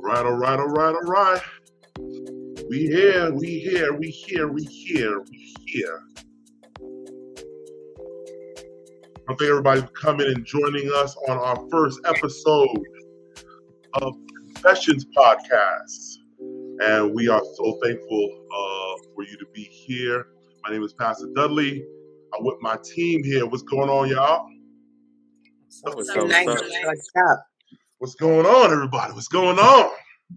[0.00, 1.42] All right, all right, all right, all right.
[2.70, 6.00] We here, we here, we here, we here, we here.
[9.28, 12.80] I thank everybody for coming and joining us on our first episode
[14.00, 14.16] of
[14.54, 16.14] Confessions Podcast.
[16.80, 20.28] And we are so thankful uh, for you to be here.
[20.62, 21.84] My name is Pastor Dudley.
[22.34, 23.44] I'm with my team here.
[23.44, 24.48] What's going on, y'all?
[25.82, 26.28] What's So up?
[26.28, 26.46] nice.
[26.46, 27.49] What's up?
[28.00, 29.12] What's going on, everybody?
[29.12, 29.90] What's going on?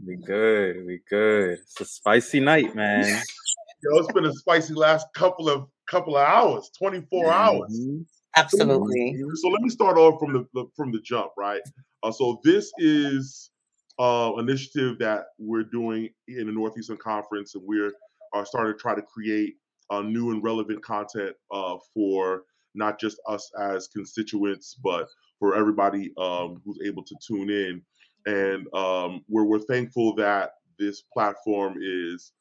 [0.05, 0.85] We good.
[0.85, 1.59] We good.
[1.59, 3.05] It's a spicy night, man.
[3.83, 7.79] Yo, it's been a spicy last couple of couple of hours, 24 hours.
[7.79, 8.05] Mhm.
[8.35, 9.17] Absolutely.
[9.35, 11.61] So let me start off from the, the from the jump, right?
[12.03, 13.51] Uh, so this is
[13.97, 17.93] uh initiative that we're doing in the Northeastern Conference, and we're
[18.33, 19.53] uh, starting to try to create
[19.89, 22.43] uh, new and relevant content uh, for
[22.75, 25.07] not just us as constituents, but
[25.39, 27.81] for everybody um, who's able to tune in.
[28.25, 32.31] And um, we're we're thankful that this platform is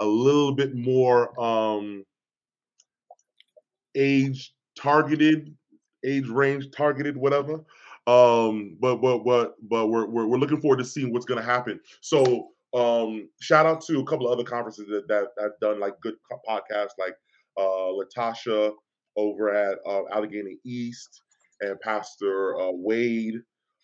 [0.00, 2.04] a little bit more um,
[3.94, 5.54] age targeted,
[6.04, 7.64] age range targeted, whatever.
[8.06, 11.80] Um, but but but but we're we're, we're looking forward to seeing what's to happen.
[12.00, 16.00] So um, shout out to a couple of other conferences that that have done like
[16.00, 16.14] good
[16.48, 17.14] podcasts, like
[17.56, 18.72] uh, Latasha
[19.16, 21.22] over at uh, Allegheny East
[21.60, 23.36] and Pastor uh, Wade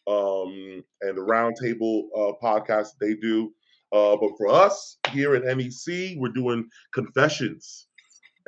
[0.06, 3.52] um, and the Roundtable uh, podcast they do.
[3.92, 7.88] Uh, but for us here at NEC, we're doing confessions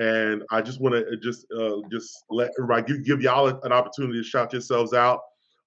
[0.01, 4.19] and I just want to just uh, just let everybody give, give y'all an opportunity
[4.19, 5.21] to shout yourselves out.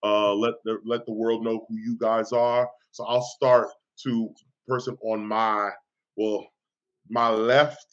[0.04, 2.68] Uh, let the, let the world know who you guys are.
[2.92, 3.70] So I'll start
[4.04, 4.30] to
[4.68, 5.70] person on my
[6.18, 6.48] well
[7.10, 7.86] my left,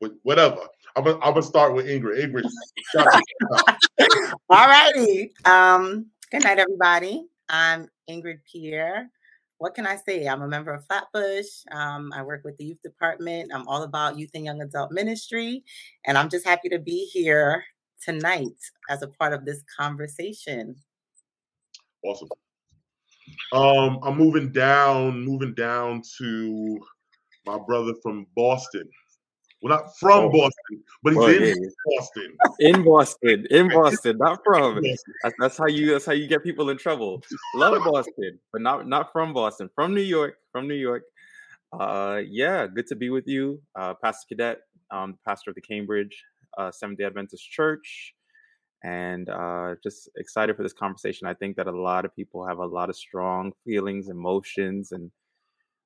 [0.00, 0.60] but whatever.
[0.96, 2.20] I'm gonna, I'm gonna start with Ingrid.
[2.24, 2.48] Ingrid.
[4.50, 5.32] All righty.
[5.44, 7.26] Um, good night, everybody.
[7.48, 9.10] I'm Ingrid Pierre.
[9.58, 10.26] What can I say?
[10.26, 11.64] I'm a member of Flatbush.
[11.70, 13.50] Um, I work with the youth department.
[13.54, 15.64] I'm all about youth and young adult ministry.
[16.06, 17.64] And I'm just happy to be here
[18.02, 18.56] tonight
[18.88, 20.76] as a part of this conversation.
[22.02, 22.28] Awesome.
[23.52, 26.80] Um, I'm moving down, moving down to
[27.44, 28.88] my brother from Boston.
[29.62, 30.30] Well, not from Oh.
[30.30, 32.36] Boston, but he's in yeah, Boston.
[32.60, 33.46] In Boston.
[33.50, 34.18] In Boston.
[34.18, 34.82] Not from.
[35.22, 37.22] That's, that's how you that's how you get people in trouble.
[37.54, 39.68] Love Boston, but not not from Boston.
[39.74, 40.36] From New York.
[40.52, 41.02] From New York.
[41.78, 43.60] Uh yeah, good to be with you.
[43.78, 44.58] Uh Pastor Cadet,
[44.90, 46.24] um, pastor of the Cambridge
[46.58, 48.14] uh Seventh Day Adventist Church.
[48.82, 51.26] And uh just excited for this conversation.
[51.28, 55.10] I think that a lot of people have a lot of strong feelings, emotions, and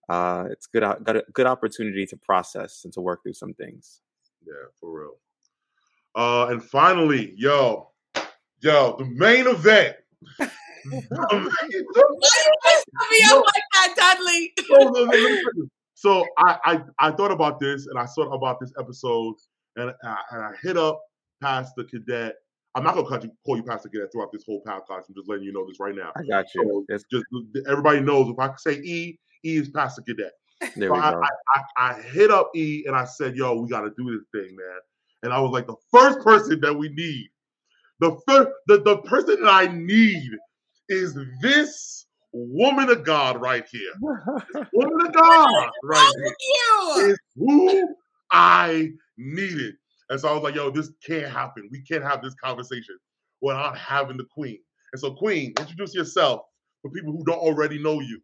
[0.09, 4.01] uh it's good got a good opportunity to process and to work through some things.
[4.47, 5.17] Yeah, for real.
[6.15, 7.91] Uh, and finally, yo,
[8.61, 9.97] yo, the main event.
[10.89, 11.01] me
[13.27, 14.53] up like that, Dudley.
[14.67, 15.69] so, no, no, let me tell you.
[15.95, 19.37] So I, I I thought about this and I thought about this episode
[19.77, 21.01] and I, and I hit up
[21.41, 22.35] Pastor Cadet.
[22.75, 25.05] I'm not gonna call you, call you Pastor Cadet throughout this whole podcast.
[25.09, 26.13] I'm just letting you know this right now.
[26.17, 26.63] I got you.
[26.65, 27.25] So Yes, just
[27.67, 30.32] everybody knows if I say E, E is Pastor Cadet.
[30.77, 31.22] there So we I, go.
[31.22, 34.27] I, I, I hit up E and I said, yo, we got to do this
[34.32, 34.81] thing, man.
[35.22, 37.28] And I was like, the first person that we need,
[38.00, 40.31] the first, the, the person that I need
[40.88, 43.93] is this woman of God right here.
[44.72, 47.11] Woman of God right here you.
[47.11, 47.94] is who
[48.32, 49.75] I needed.
[50.11, 51.69] And so I was like, yo, this can't happen.
[51.71, 52.99] We can't have this conversation
[53.41, 54.59] without having the queen.
[54.93, 56.43] And so, Queen, introduce yourself
[56.82, 58.21] for people who don't already know you.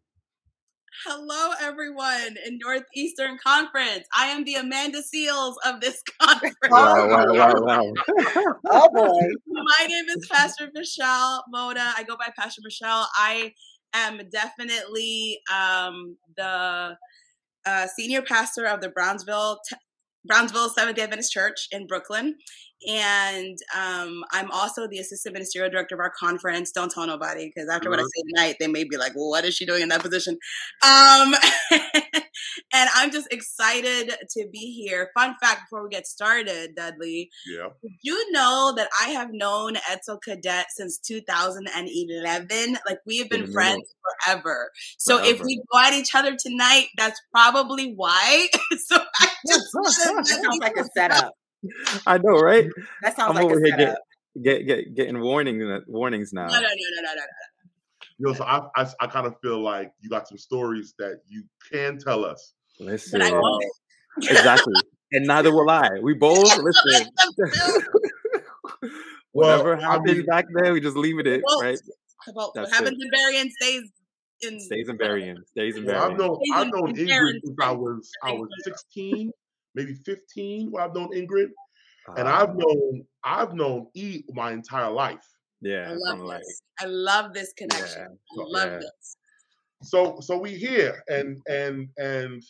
[1.05, 4.05] Hello, everyone in Northeastern Conference.
[4.15, 6.55] I am the Amanda Seales of this conference.
[6.69, 7.93] wow, wow, wow, wow.
[8.67, 9.27] Oh boy.
[9.47, 11.93] My name is Pastor Michelle Moda.
[11.97, 13.07] I go by Pastor Michelle.
[13.15, 13.53] I
[13.93, 16.97] am definitely um, the
[17.65, 19.59] uh, senior pastor of the Brownsville
[20.25, 22.35] Brownsville Seventh Day Adventist Church in Brooklyn,
[22.87, 26.71] and um, I'm also the assistant ministerial director of our conference.
[26.71, 28.05] Don't tell nobody because after what I Mhm.
[28.05, 30.37] say tonight, they may be like, "Well, what is she doing in that position?"
[30.83, 31.35] Um,
[32.73, 35.09] and I'm just excited to be here.
[35.13, 37.69] Fun fact before we get started, Dudley, Yeah.
[37.81, 42.77] did you know that I have known Etzel Cadet since 2011?
[42.87, 43.53] Like we have been Didn't know.
[43.53, 43.95] friends
[44.25, 44.71] forever.
[44.97, 48.47] So if we go at each other tonight, that's probably why.
[48.87, 51.33] so I just That sounds like a setup.
[52.07, 52.67] I know, right?
[53.03, 53.97] That sounds I'm like over a here setup.
[54.41, 56.47] get, get get getting warning uh, warnings now.
[56.47, 57.21] No, no, no, no, no, no.
[58.17, 61.21] You know, so I, I, I kind of feel like you got some stories that
[61.27, 62.53] you can tell us.
[62.79, 63.65] Listen, But I won't.
[64.23, 64.73] exactly,
[65.11, 65.89] and neither will I.
[66.01, 67.09] We both listen.
[69.33, 71.79] Well, Whatever I happened mean- back there, we just leave it in, Well, right?
[72.27, 73.83] About what That's happens in Berrien stays
[74.41, 75.37] in Stays in Berrien.
[75.51, 79.31] Stays in Well, I've known I've known in Ingrid since I was I was 16,
[79.73, 81.47] maybe 15 when I've known Ingrid.
[82.17, 85.25] And Uh, I've known I've known E my entire life.
[85.61, 86.61] yeah, I love from like this.
[86.81, 88.17] I love this connection.
[88.35, 88.79] Yeah, I love yeah.
[88.79, 89.17] this.
[89.83, 92.43] So so we here and and and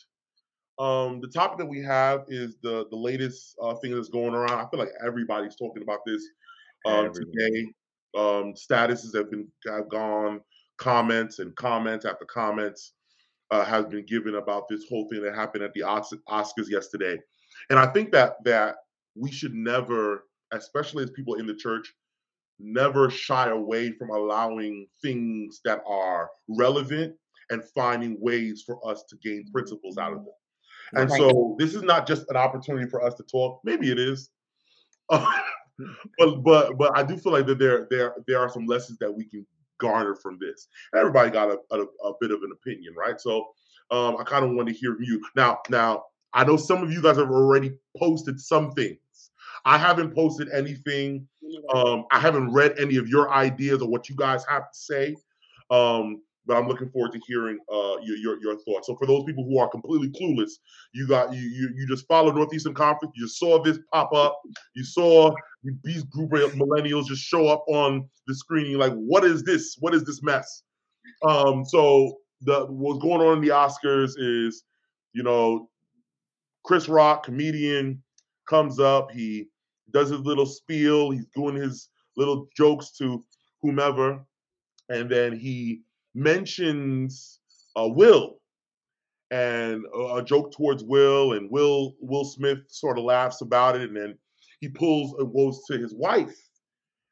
[0.81, 4.60] um the topic that we have is the the latest uh, thing that's going around.
[4.60, 6.24] I feel like everybody's talking about this
[6.86, 7.68] um today.
[8.16, 10.42] Um statuses have been have gone,
[10.78, 12.94] comments and comments after comments
[13.51, 17.19] uh, has been given about this whole thing that happened at the Os- Oscars yesterday.
[17.69, 18.77] And I think that that
[19.16, 21.94] we should never, especially as people in the church,
[22.60, 27.16] never shy away from allowing things that are relevant
[27.50, 30.34] and finding ways for us to gain principles out of them.
[30.95, 31.17] And Right.
[31.17, 33.61] so this is not just an opportunity for us to talk.
[33.63, 34.29] Maybe it is.
[35.09, 39.11] but but but I do feel like that there there there are some lessons that
[39.11, 39.45] we can
[39.79, 40.67] garner from this.
[40.95, 43.19] Everybody got a, a, a bit of an opinion, right?
[43.19, 43.49] So
[43.89, 45.23] um, I kind of want to hear from you.
[45.35, 46.03] Now now
[46.33, 48.97] I know some of you guys have already posted some things.
[49.65, 51.27] I haven't posted anything
[51.73, 55.15] um, I haven't read any of your ideas or what you guys have to say,
[55.69, 58.88] um, but I'm looking forward to hearing uh, your, your your thoughts.
[58.88, 60.51] So for those people who are completely clueless,
[60.93, 63.13] you got you you, you just followed Northeastern Conference.
[63.15, 64.39] You saw this pop up.
[64.75, 65.33] You saw
[65.83, 68.77] these group of millennials just show up on the screen.
[68.77, 69.75] Like, what is this?
[69.79, 70.63] What is this mess?
[71.23, 74.63] Um, so the what's going on in the Oscars is,
[75.13, 75.69] you know,
[76.63, 78.01] Chris Rock, comedian,
[78.49, 79.11] comes up.
[79.11, 79.47] He
[79.91, 81.11] does his little spiel.
[81.11, 83.23] He's doing his little jokes to
[83.61, 84.25] whomever,
[84.89, 85.81] and then he
[86.13, 87.40] mentions
[87.75, 88.40] uh, Will.
[89.31, 93.84] And a, a joke towards Will, and Will Will Smith sort of laughs about it,
[93.84, 94.18] and then
[94.60, 96.38] he pulls and goes to his wife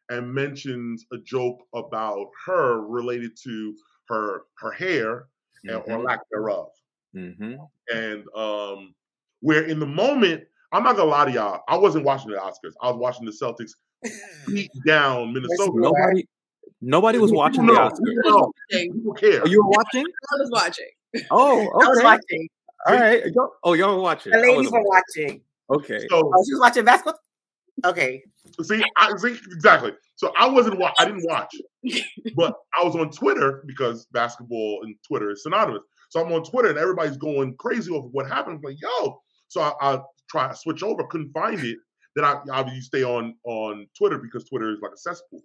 [0.10, 3.76] and mentions a joke about her related to
[4.10, 5.30] her her hair
[5.68, 6.70] and, or Mhm, lack thereof.
[7.16, 7.70] Mhm.
[7.94, 8.94] and um
[9.42, 12.74] where in the moment i'm not gonna lie to y'all i wasn't watching the oscars
[12.82, 13.72] i was watching the celtics
[14.46, 16.26] beat down minnesota Nobody,
[16.82, 18.06] nobody was People watching the know, Oscars.
[18.06, 18.94] people know, Watching.
[18.94, 20.06] people care Oh, you were watching?
[20.06, 20.90] I was watching.
[21.32, 22.04] Oh, I was okay.
[22.06, 22.50] watching.
[22.88, 23.24] All right.
[23.64, 24.32] Oh, y'all were watching.
[24.32, 25.42] The ladies wasn't were watching.
[25.70, 26.08] Okay.
[26.10, 27.20] so Oh, she was watching basketball.
[27.86, 28.22] Okay.
[28.62, 31.56] see i see exactly so i wasn't wa- i didn't watch
[32.36, 36.68] but i was on twitter because basketball and twitter is synonymous so i'm on twitter
[36.70, 40.56] and everybody's going crazy over what happened I'm like yo so i, I try to
[40.58, 41.78] switch over couldn't find it
[42.18, 45.42] then i obviously stay on on twitter because twitter is like a cesspool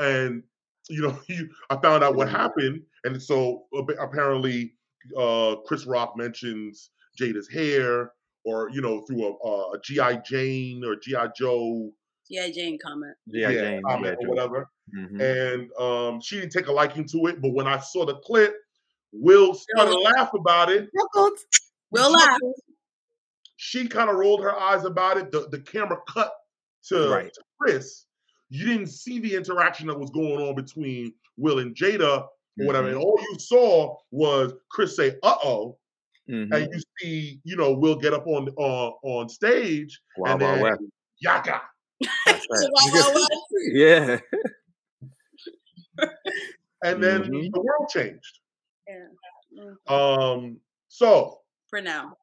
[0.00, 0.42] and
[0.88, 3.64] you know you, i found out what happened and so
[3.98, 4.74] apparently
[5.18, 8.12] uh chris rock mentions jada's hair
[8.44, 11.92] or you know through a, a gi jane or gi joe
[12.30, 13.14] Yeah, Jane comment.
[13.26, 13.82] Yeah, Jane.
[13.82, 15.20] comment or whatever Mhm.
[15.20, 17.40] and um, she didn't take a liking to it.
[17.40, 18.54] But when I saw the clip,
[19.12, 20.90] Will started to laugh about it.
[21.90, 22.38] Will laugh.
[23.56, 25.30] She kind of rolled her eyes about it.
[25.32, 26.32] The, the camera cut
[26.88, 27.32] to, Right.
[27.32, 28.04] to Chris.
[28.50, 32.30] You didn't see the interaction that was going on between Will and Jada or
[32.66, 32.88] whatever.
[32.88, 35.78] And all you saw was Chris say, "Uh oh,"
[36.28, 36.54] Mhm.
[36.54, 40.54] and you see, you know, Will get up on on on stage Wild and Wild
[40.56, 40.82] then West.
[41.20, 41.62] yaka.
[42.00, 42.10] Right.
[42.48, 43.40] Wild Wild West.
[43.72, 44.18] yeah.
[46.82, 47.50] And then Mhm.
[47.52, 48.40] the world changed.
[48.86, 49.06] Yeah.
[49.58, 51.40] Mm, Um, so
[51.70, 52.16] For now.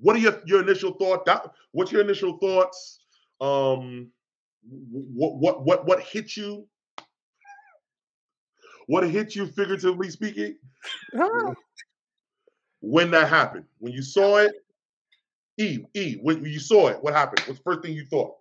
[0.00, 3.00] what are your, your initial thought that what's your initial thoughts
[3.40, 4.12] um
[4.68, 6.66] what what what what hit you?
[8.86, 10.56] What hit you figuratively speaking?
[12.80, 13.64] When that happened.
[13.78, 14.52] When you saw it?
[15.58, 17.40] E e when you saw it what happened?
[17.46, 18.34] What's the first thing you thought?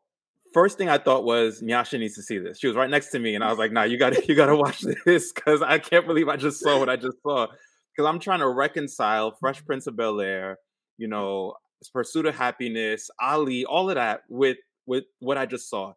[0.53, 2.60] First thing I thought was Nyasha needs to see this.
[2.60, 4.36] She was right next to me, and I was like, "Nah, you got to you
[4.36, 7.48] got to watch this because I can't believe I just saw what I just saw."
[7.96, 10.58] Because I'm trying to reconcile Fresh Prince of Bel Air,
[10.98, 11.53] you know,
[11.92, 15.94] Pursuit of Happiness, Ali, all of that with with what I just saw,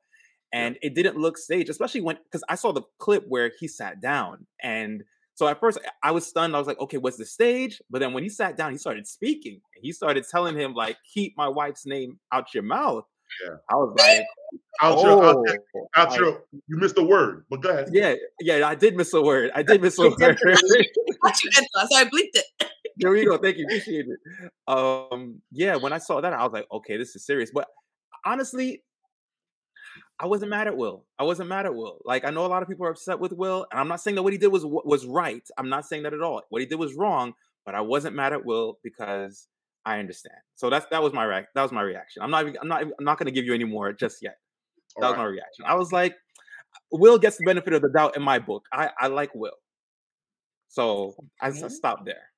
[0.56, 4.00] and it didn't look staged, especially when because I saw the clip where he sat
[4.00, 5.02] down, and
[5.34, 6.56] so at first I was stunned.
[6.56, 9.06] I was like, "Okay, what's the stage?" But then when he sat down, he started
[9.06, 9.60] speaking.
[9.74, 13.04] He started telling him like, "Keep my wife's name out your mouth."
[13.44, 13.56] Yeah.
[13.70, 14.24] I was like,
[14.80, 15.36] out your out,
[15.74, 18.96] "Oh, out I- your you missed a word but go ahead yeah, yeah, I did
[18.96, 19.50] miss a word.
[19.54, 20.38] I did miss a word.
[20.38, 20.38] So
[21.96, 22.44] I bleeped it.
[22.96, 23.36] there we go.
[23.36, 23.64] Thank you.
[23.66, 24.50] Appreciate it.
[24.68, 27.50] Um, yeah, when I saw that, I was like, okay, this is serious.
[27.52, 27.66] But
[28.24, 28.82] honestly,
[30.18, 31.04] I wasn't mad at Will.
[31.18, 32.00] I wasn't mad at Will.
[32.04, 34.14] Like I know a lot of people are upset with Will, and I'm not saying
[34.16, 35.46] that what he did was was right.
[35.58, 36.42] I'm not saying that at all.
[36.48, 37.34] What he did was wrong,
[37.66, 39.48] but I wasn't mad at Will because
[39.84, 40.36] I understand.
[40.54, 42.22] So that's that was my reac- that was my reaction.
[42.22, 44.38] I'm not even, I'm not I'm not going to give you any more just yet.
[44.96, 45.24] All That was right.
[45.24, 45.64] my reaction.
[45.66, 46.14] I was like,
[46.90, 48.64] Will gets the benefit of the doubt in my book.
[48.72, 49.56] I I like Will.
[50.68, 52.30] So I, I stopped there.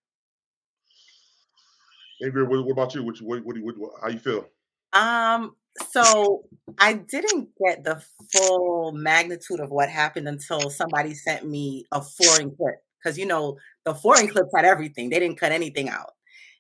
[2.23, 3.03] Ingrid, what, what about you?
[3.05, 4.47] What, what, what, what, what, how you feel?
[4.93, 5.55] Um,
[5.91, 6.45] so
[6.79, 12.55] I didn't get the full magnitude of what happened until somebody sent me a foreign
[12.57, 12.77] clip.
[13.03, 15.11] Because you know, the foreign clips had everything.
[15.11, 16.13] They didn't cut anything out.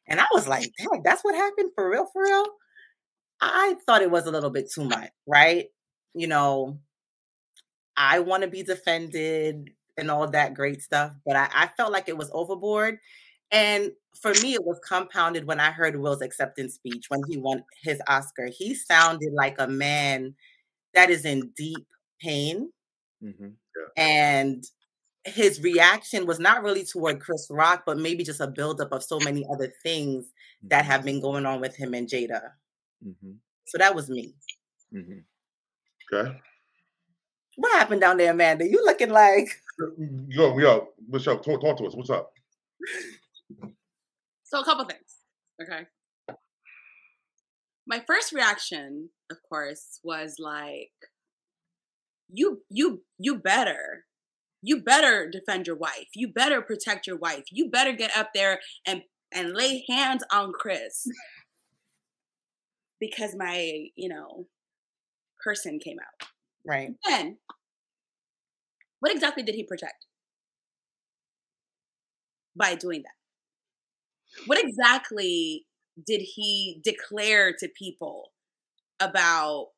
[0.06, 2.46] And I was like, dang, that's what happened for real, for real.
[3.40, 5.66] I thought it was a little bit too much, right?
[6.14, 6.78] You know,
[7.96, 12.08] I want to be defended and all that great stuff, but I, I felt like
[12.08, 12.98] it was overboard.
[13.50, 17.64] And for me, it was compounded when I heard Will's acceptance speech when he won
[17.82, 18.46] his Oscar.
[18.46, 20.34] He sounded like a man
[20.94, 21.86] that is in deep
[22.20, 22.70] pain.
[23.22, 23.48] Mm-hmm.
[23.96, 24.64] And
[25.24, 29.18] his reaction was not really toward Chris Rock, but maybe just a buildup of so
[29.20, 30.68] many other things mm-hmm.
[30.68, 32.50] that have been going on with him and Jada.
[33.06, 33.32] Mm-hmm.
[33.66, 34.34] So that was me.
[34.94, 35.18] Mm-hmm.
[36.12, 36.36] Okay.
[37.56, 38.66] What happened down there, Amanda?
[38.66, 39.60] You looking like
[40.28, 41.94] yo, yo, Michelle, talk, talk to us.
[41.94, 42.32] What's up?
[44.48, 45.16] So a couple things.
[45.62, 45.86] Okay.
[47.86, 50.92] My first reaction, of course, was like,
[52.30, 54.04] you you you better
[54.62, 56.08] you better defend your wife.
[56.14, 57.44] You better protect your wife.
[57.50, 59.02] You better get up there and
[59.32, 61.06] and lay hands on chris.
[63.00, 64.46] Because my you know
[65.44, 66.28] person came out.
[66.66, 66.90] Right.
[67.06, 67.36] Then
[69.00, 70.06] what exactly did he protect?
[72.56, 73.17] By doing that
[74.46, 75.66] what exactly
[76.06, 78.32] did he declare to people
[79.00, 79.68] about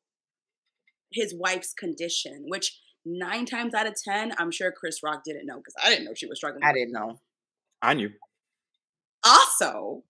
[1.11, 2.45] his wife's condition?
[2.47, 6.05] Which nine times out of ten, I'm sure Chris Rock didn't know because I didn't
[6.05, 6.63] know she was struggling.
[6.63, 7.19] I didn't know.
[7.81, 8.09] I knew.
[9.23, 10.03] Also,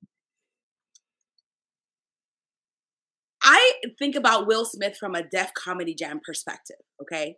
[3.44, 7.38] I think about Will Smith from a Def Comedy Jam perspective, okay?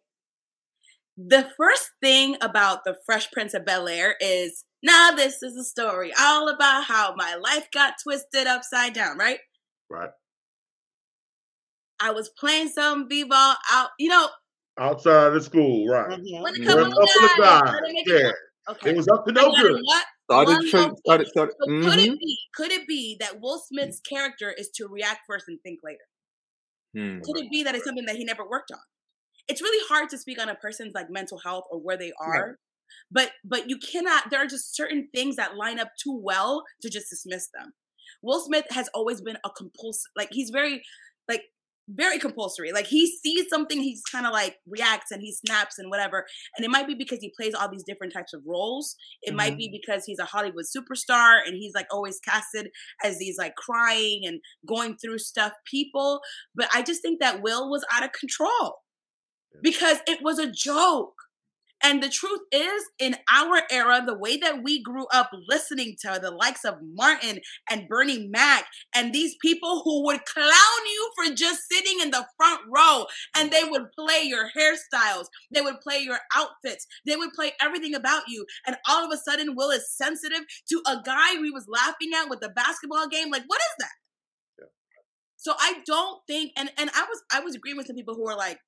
[1.17, 5.63] The first thing about the Fresh Prince of Bel Air is now this is a
[5.63, 9.39] story all about how my life got twisted upside down, right?
[9.89, 10.09] Right.
[11.99, 14.27] I was playing some b-ball out, you know.
[14.77, 16.19] Outside of school, right.
[16.19, 16.43] Mm-hmm.
[16.43, 17.73] When it comes up the guy,
[18.05, 18.31] yeah.
[18.69, 18.91] Okay.
[18.91, 19.79] It was up to no good.
[19.83, 20.05] What?
[20.31, 21.55] Started, started, started, started.
[21.59, 21.89] So mm-hmm.
[21.89, 22.37] Could it be?
[22.55, 25.99] Could it be that Will Smith's character is to react first and think later?
[26.95, 27.19] Hmm.
[27.21, 28.79] Could it be that it's something that he never worked on?
[29.47, 32.57] It's really hard to speak on a person's like mental health or where they are.
[33.11, 36.89] But but you cannot there are just certain things that line up too well to
[36.89, 37.73] just dismiss them
[38.23, 40.81] will smith has always been a compulsive like he's very
[41.27, 41.43] like
[41.89, 45.89] very compulsory like he sees something he's kind of like reacts and he snaps and
[45.89, 46.25] whatever
[46.55, 49.37] and it might be because he plays all these different types of roles it mm-hmm.
[49.37, 49.75] might be mm-hmm.
[49.81, 52.69] because he's a hollywood superstar and he's like always casted
[53.03, 56.21] as these like crying and going through stuff people
[56.55, 58.77] but i just think that will was out of control
[59.61, 61.13] because it was a joke
[61.83, 66.17] and the truth is, in our era, the way that we grew up listening to
[66.21, 70.49] the likes of Martin and Bernie Mac and these people who would clown
[70.85, 75.61] you for just sitting in the front row and they would play your hairstyles, they
[75.61, 78.45] would play your outfits, they would play everything about you.
[78.65, 82.29] And all of a sudden, Will is sensitive to a guy we was laughing at
[82.29, 83.29] with the basketball game.
[83.29, 84.67] Like, what is that?
[85.35, 88.23] So I don't think, and and I was I was agreeing with some people who
[88.23, 88.59] were like,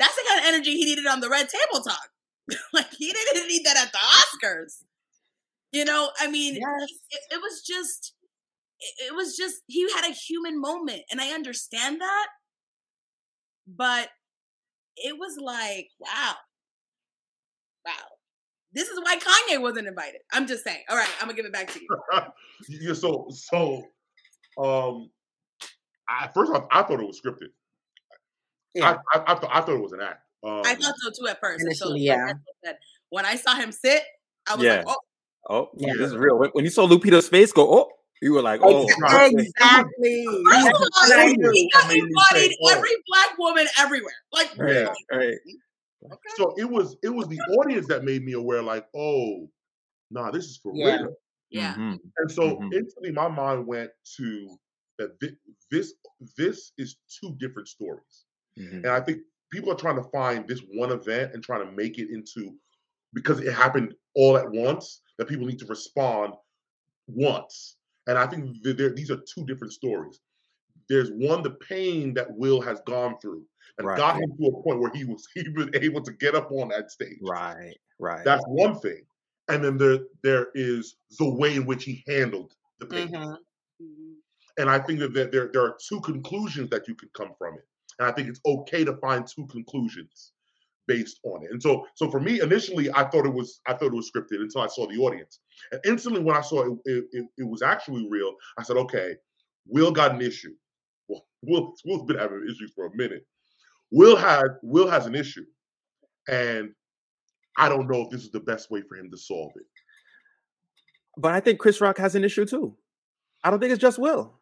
[0.00, 2.08] that's the kind of energy he needed on the red table talk.
[2.72, 4.82] like he didn't need that at the Oscars.
[5.72, 6.90] You know, I mean, yes.
[7.10, 8.14] it, it, was just,
[8.80, 12.26] it, it was just, he had a human moment, and I understand that,
[13.68, 14.08] but
[14.96, 16.34] it was like, wow,
[17.86, 17.92] wow.
[18.72, 20.20] This is why Kanye wasn't invited.
[20.32, 20.82] I'm just saying.
[20.88, 21.88] All right, I'm gonna give it back to you.
[22.68, 22.94] yeah.
[22.94, 23.82] So, so,
[24.58, 25.10] um,
[26.08, 27.48] I first off, I thought it was scripted.
[28.74, 28.96] Yeah.
[29.12, 30.22] I, I, I, thought, I thought it was an act.
[30.42, 31.62] Um, I thought so too at first.
[31.62, 32.32] Initially, so, yeah.
[33.10, 34.02] When I saw him sit,
[34.48, 34.76] I was yeah.
[34.78, 34.96] like, oh.
[35.48, 35.94] Oh, yeah.
[35.96, 36.38] this is real.
[36.38, 37.88] When, when you saw Lupita's face go, oh,
[38.22, 40.26] you were like, oh, exactly.
[40.50, 44.12] First of all, he embodied every black woman everywhere.
[44.32, 45.38] Like, yeah, right.
[46.04, 46.30] Okay.
[46.36, 49.48] So it was it was the audience that made me aware, like, oh,
[50.10, 50.96] nah, this is for yeah.
[50.96, 51.14] real.
[51.50, 51.72] Yeah.
[51.72, 51.94] Mm-hmm.
[52.18, 52.72] And so mm-hmm.
[52.72, 54.56] instantly, my mind went to
[54.98, 55.18] that.
[55.70, 55.94] This
[56.36, 58.24] this is two different stories.
[58.60, 58.76] Mm-hmm.
[58.76, 61.98] And I think people are trying to find this one event and trying to make
[61.98, 62.54] it into
[63.12, 66.34] because it happened all at once that people need to respond
[67.06, 67.76] once.
[68.06, 70.20] And I think these are two different stories.
[70.88, 73.44] There's one, the pain that Will has gone through
[73.78, 73.96] and right.
[73.96, 76.68] got him to a point where he was he was able to get up on
[76.68, 77.18] that stage.
[77.22, 78.24] Right, right.
[78.24, 79.02] That's one thing.
[79.48, 83.08] And then there there is the way in which he handled the pain.
[83.08, 83.24] Mm-hmm.
[83.24, 84.12] mm-hmm.
[84.58, 87.64] And I think that there, there are two conclusions that you could come from it.
[88.00, 90.32] And I think it's okay to find two conclusions.
[90.88, 91.52] based on it.
[91.52, 94.40] And so, so for me, initially, I thought it was, I thought it was scripted
[94.40, 95.38] until I saw the audience.
[95.70, 98.34] And instantly, when I saw it, it, it, it was actually real.
[98.58, 99.14] I said, okay,
[99.68, 100.54] Will got an issue.
[101.08, 103.24] Well, Will, Will's been having issues for a minute.
[103.92, 105.44] Will had, Will has an issue,
[106.28, 106.70] and
[107.56, 109.66] I don't know if this is the best way for him to solve it.
[111.16, 112.76] But I think Chris Rock has an issue too.
[113.44, 114.40] I don't think it's just Will.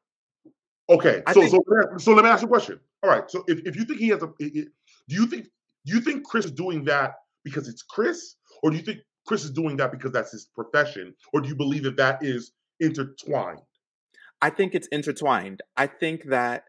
[0.88, 1.62] Okay, so think, so
[1.98, 2.80] so let me ask you a question.
[3.02, 4.64] All right, so if, if you think he has a, do
[5.08, 5.46] you think
[5.86, 7.14] do you think Chris is doing that
[7.44, 11.14] because it's Chris, or do you think Chris is doing that because that's his profession,
[11.32, 13.60] or do you believe that that is intertwined?
[14.40, 15.62] I think it's intertwined.
[15.76, 16.64] I think that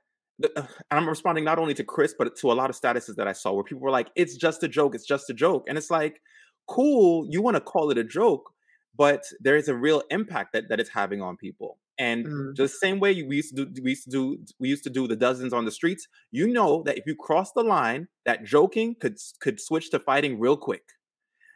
[0.55, 3.33] uh, I'm responding not only to Chris, but to a lot of statuses that I
[3.33, 5.65] saw where people were like, it's just a joke, it's just a joke.
[5.67, 6.21] And it's like,
[6.67, 8.51] cool, you want to call it a joke,
[8.95, 11.77] but there is a real impact that, that it's having on people.
[12.00, 12.56] And mm.
[12.56, 15.06] the same way we used to do, we used to do, we used to do
[15.06, 16.08] the dozens on the streets.
[16.32, 20.39] You know that if you cross the line, that joking could could switch to fighting
[20.39, 20.84] real quick.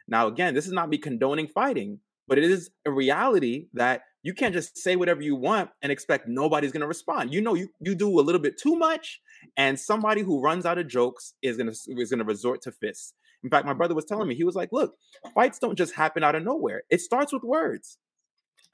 [0.06, 4.34] Now, again, this is not me condoning fighting, but it is a reality that you
[4.34, 7.32] can't just say whatever you want and expect nobody's going to respond.
[7.32, 9.20] You know, you you do a little bit too much,
[9.56, 12.72] and somebody who runs out of jokes is going to is going to resort to
[12.72, 13.14] fists.
[13.42, 14.94] In fact, my brother was telling me he was like, "Look,
[15.34, 16.82] fights don't just happen out of nowhere.
[16.90, 17.98] It starts with words."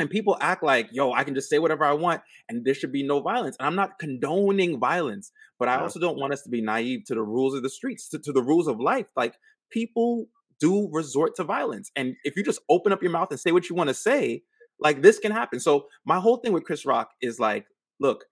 [0.01, 2.91] And people act like, yo, I can just say whatever I want and there should
[2.91, 3.57] be no violence.
[3.61, 7.15] And I'm not condoning violence, but I also don't want us to be naive to
[7.15, 9.07] the rules of the streets, to, to the rules of life.
[9.15, 9.35] Like
[9.71, 10.27] people
[10.59, 11.91] do resort to violence.
[11.95, 14.43] And if you just open up your mouth and say what you want to say,
[14.81, 15.61] like this can happen.
[15.61, 17.67] So my whole thing with Chris Rock is like,
[18.01, 18.25] look,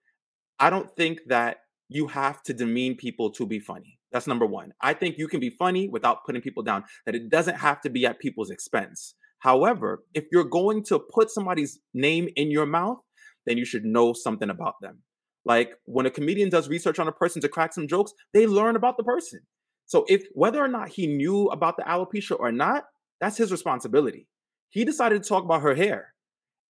[0.59, 1.57] I don't think that
[1.87, 3.99] you have to demean people to be funny.
[4.11, 4.73] That's number one.
[4.81, 7.91] I think you can be funny without putting people down, that it doesn't have to
[7.91, 9.13] be at people's expense.
[9.39, 12.99] However, if you're going to put somebody's name in your mouth,
[13.45, 14.99] then you should know something about them.
[15.45, 18.75] Like when a comedian does research on a person to crack some jokes, they learn
[18.75, 19.41] about the person.
[19.85, 22.83] So if whether or not he knew about the alopecia or not,
[23.19, 24.27] that's his responsibility.
[24.69, 26.13] He decided to talk about her hair.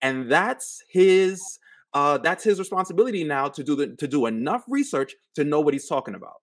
[0.01, 1.41] And that's his
[1.93, 5.73] uh that's his responsibility now to do the to do enough research to know what
[5.73, 6.35] he's talking about.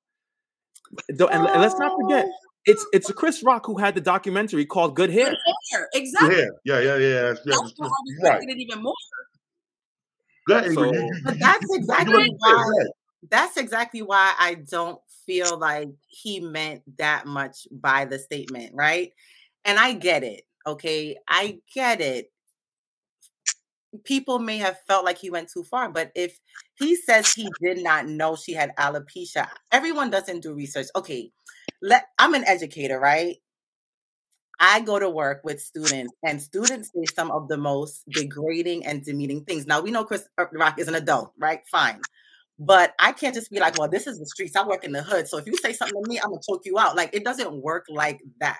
[1.09, 2.27] And, and let's not forget,
[2.66, 5.31] it's it's Chris Rock who had the documentary called Good Hair.
[5.31, 5.37] Good
[5.72, 5.88] hair.
[5.94, 6.37] Exactly.
[6.64, 7.22] Yeah, yeah, yeah, yeah.
[7.22, 8.57] That's, that's why I respected right.
[8.57, 8.94] it even more.
[10.48, 10.92] That, so,
[11.24, 12.64] but that's exactly why.
[13.29, 19.12] That's exactly why I don't feel like he meant that much by the statement, right?
[19.64, 20.42] And I get it.
[20.66, 22.31] Okay, I get it.
[24.05, 26.38] People may have felt like he went too far, but if
[26.74, 30.87] he says he did not know she had alopecia, everyone doesn't do research.
[30.94, 31.33] Okay,
[31.87, 33.37] let I'm an educator, right?
[34.59, 39.05] I go to work with students, and students say some of the most degrading and
[39.05, 39.66] demeaning things.
[39.66, 41.61] Now we know Chris uh, Rock is an adult, right?
[41.70, 42.01] Fine.
[42.59, 44.57] But I can't just be like, well, this is the streets.
[44.57, 45.29] I work in the hood.
[45.29, 46.96] So if you say something to me, I'm gonna choke you out.
[46.96, 48.59] Like it doesn't work like that.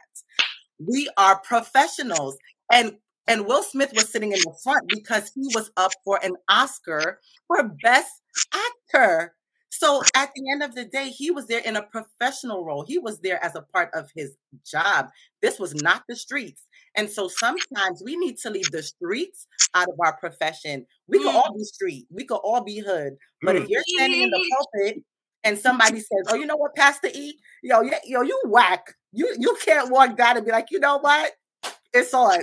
[0.79, 2.37] We are professionals.
[2.71, 6.37] And and Will Smith was sitting in the front because he was up for an
[6.49, 9.35] Oscar for Best Actor.
[9.79, 12.85] So at the end of the day, he was there in a professional role.
[12.87, 14.35] He was there as a part of his
[14.65, 15.09] job.
[15.43, 16.63] This was not the streets.
[16.95, 20.87] And so sometimes we need to leave the streets out of our profession.
[21.09, 21.59] We could all mm.
[21.59, 23.17] be street, we could all be hood.
[23.43, 23.69] But if mm.
[23.69, 25.03] you're standing in the pulpit
[25.45, 28.95] and somebody says, "Oh, you know what, Pastor E, yo, yo, you whack.
[29.13, 31.33] You you can't walk down and be like, you know what,
[31.93, 32.43] it's on.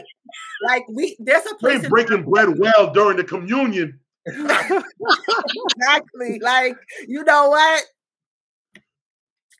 [0.65, 4.83] Like we, there's a place breaking bread well during the communion exactly.
[6.41, 6.75] Like,
[7.07, 7.83] you know what?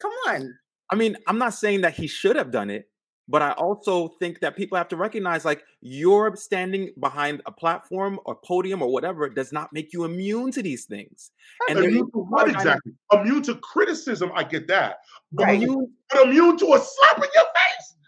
[0.02, 0.58] Come on.
[0.90, 2.90] I mean, I'm not saying that he should have done it,
[3.28, 8.20] but I also think that people have to recognize like you're standing behind a platform
[8.26, 11.32] or podium or whatever does not make you immune to these things.
[11.70, 12.92] And immune to what exactly?
[13.14, 14.98] Immune to criticism, I get that.
[15.32, 15.62] Right.
[15.62, 17.53] Immune, but immune to a slap in your face.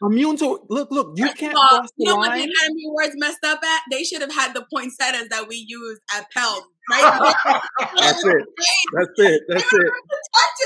[0.02, 2.30] Immune to look, look, you can't uh, cross the you know line.
[2.30, 3.82] what the Academy Awards messed up at?
[3.90, 6.66] They should have had the poinsettias that we use at Pell.
[6.92, 7.34] Right?
[7.98, 8.46] That's it.
[8.94, 9.42] That's it.
[9.48, 9.92] That's it.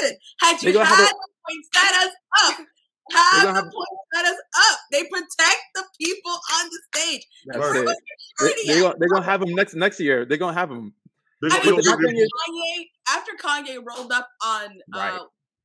[0.02, 0.18] Protected.
[0.42, 1.16] Had you had the
[1.48, 2.14] poinsettias
[2.44, 2.58] up,
[3.12, 3.72] have the have...
[3.72, 4.80] poinsettias up.
[4.92, 7.28] They protect the people on the stage.
[7.46, 7.98] That's it.
[8.40, 10.26] They, they, they're gonna have them next next year.
[10.26, 10.94] They're gonna have them.
[11.42, 15.20] I mean, after, Kanye, after Kanye rolled up on uh,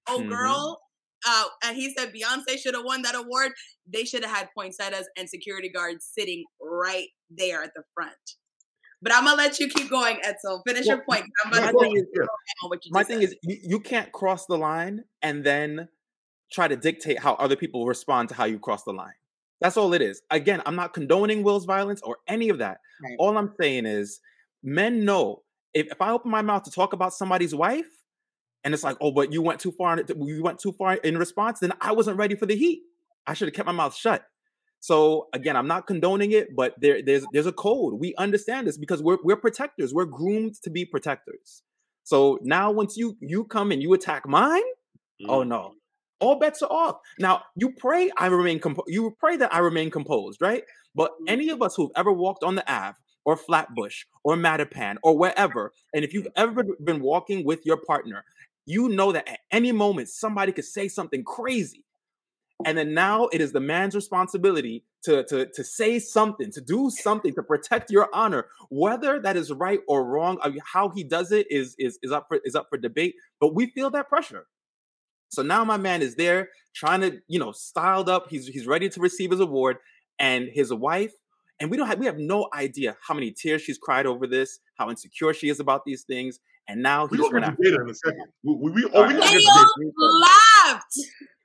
[0.06, 0.28] "Oh mm-hmm.
[0.28, 0.80] Girl,"
[1.26, 3.52] uh, and he said Beyonce should have won that award.
[3.90, 8.12] They should have had poinsettias and security guards sitting right there at the front.
[9.02, 10.62] But I'm gonna let you keep going, Edsel.
[10.66, 11.24] Finish well, your point.
[11.50, 12.04] my thing, is,
[12.90, 15.88] my thing is, you, you can't cross the line and then
[16.50, 19.12] try to dictate how other people respond to how you cross the line.
[19.60, 20.22] That's all it is.
[20.30, 22.78] Again, I'm not condoning Will's violence or any of that.
[23.02, 23.16] Right.
[23.18, 24.20] All I'm saying is
[24.62, 25.42] men know
[25.74, 27.86] if, if I open my mouth to talk about somebody's wife,
[28.64, 30.02] and it's like, oh, but you went too far.
[30.16, 31.60] You went too far in response.
[31.60, 32.82] Then I wasn't ready for the heat.
[33.26, 34.24] I should have kept my mouth shut.
[34.80, 37.94] So again, I'm not condoning it, but there, there's there's a code.
[37.98, 39.94] We understand this because we're we're protectors.
[39.94, 41.62] We're groomed to be protectors.
[42.02, 44.62] So now, once you you come and you attack mine,
[45.22, 45.26] mm.
[45.28, 45.72] oh no,
[46.20, 46.96] all bets are off.
[47.18, 48.88] Now you pray I remain composed.
[48.88, 50.64] You pray that I remain composed, right?
[50.94, 55.16] But any of us who've ever walked on the Ave or Flatbush or Mattapan or
[55.16, 58.22] wherever, and if you've ever been walking with your partner,
[58.66, 61.84] you know that at any moment somebody could say something crazy.
[62.64, 66.88] And then now it is the man's responsibility to, to, to say something, to do
[66.88, 70.38] something to protect your honor, whether that is right or wrong.
[70.64, 73.66] How he does it is, is, is up for is up for debate, but we
[73.66, 74.46] feel that pressure.
[75.28, 78.28] So now my man is there trying to, you know, styled up.
[78.30, 79.78] He's he's ready to receive his award,
[80.18, 81.12] and his wife,
[81.60, 84.60] and we don't have we have no idea how many tears she's cried over this,
[84.76, 87.94] how insecure she is about these things, and now he's going to debate in a
[87.94, 88.26] second.
[88.42, 90.98] We, we, we, oh, we Will laughed.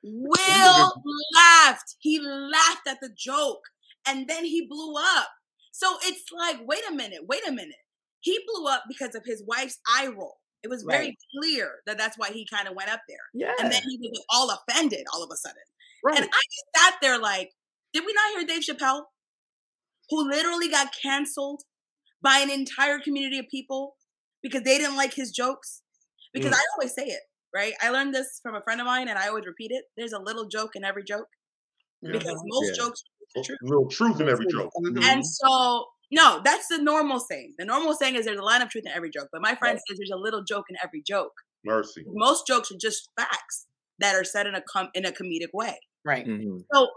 [0.03, 0.93] Will
[1.35, 1.95] laughed.
[1.99, 3.61] He laughed at the joke,
[4.07, 5.29] and then he blew up.
[5.71, 7.75] So it's like, wait a minute, wait a minute.
[8.21, 10.37] He blew up because of his wife's eye roll.
[10.61, 11.17] It was very right.
[11.39, 13.17] clear that that's why he kind of went up there.
[13.33, 13.53] Yeah.
[13.61, 15.61] And then he was all offended all of a sudden.
[16.03, 16.17] Right.
[16.17, 17.51] And I just sat there like,
[17.93, 19.03] did we not hear Dave Chappelle,
[20.09, 21.61] who literally got canceled
[22.21, 23.95] by an entire community of people
[24.41, 25.81] because they didn't like his jokes?
[26.33, 26.55] Because mm.
[26.55, 27.21] I always say it,
[27.55, 27.73] right?
[27.81, 29.85] I learned this from a friend of mine and I always repeat it.
[29.97, 31.27] There's a little joke in every joke
[32.01, 32.83] because most yeah.
[32.85, 33.03] jokes
[33.35, 33.55] are true.
[33.61, 34.71] Little truth in every joke.
[34.79, 35.03] Mm-hmm.
[35.03, 37.53] And so no, that's the normal saying.
[37.57, 39.75] The normal saying is there's a line of truth in every joke, but my friend
[39.75, 39.81] right.
[39.87, 41.33] says there's a little joke in every joke.
[41.63, 42.03] Mercy.
[42.07, 43.67] Most jokes are just facts
[43.99, 45.77] that are said in a com- in a comedic way.
[46.05, 46.25] Right.
[46.25, 46.59] Mm-hmm.
[46.73, 46.87] So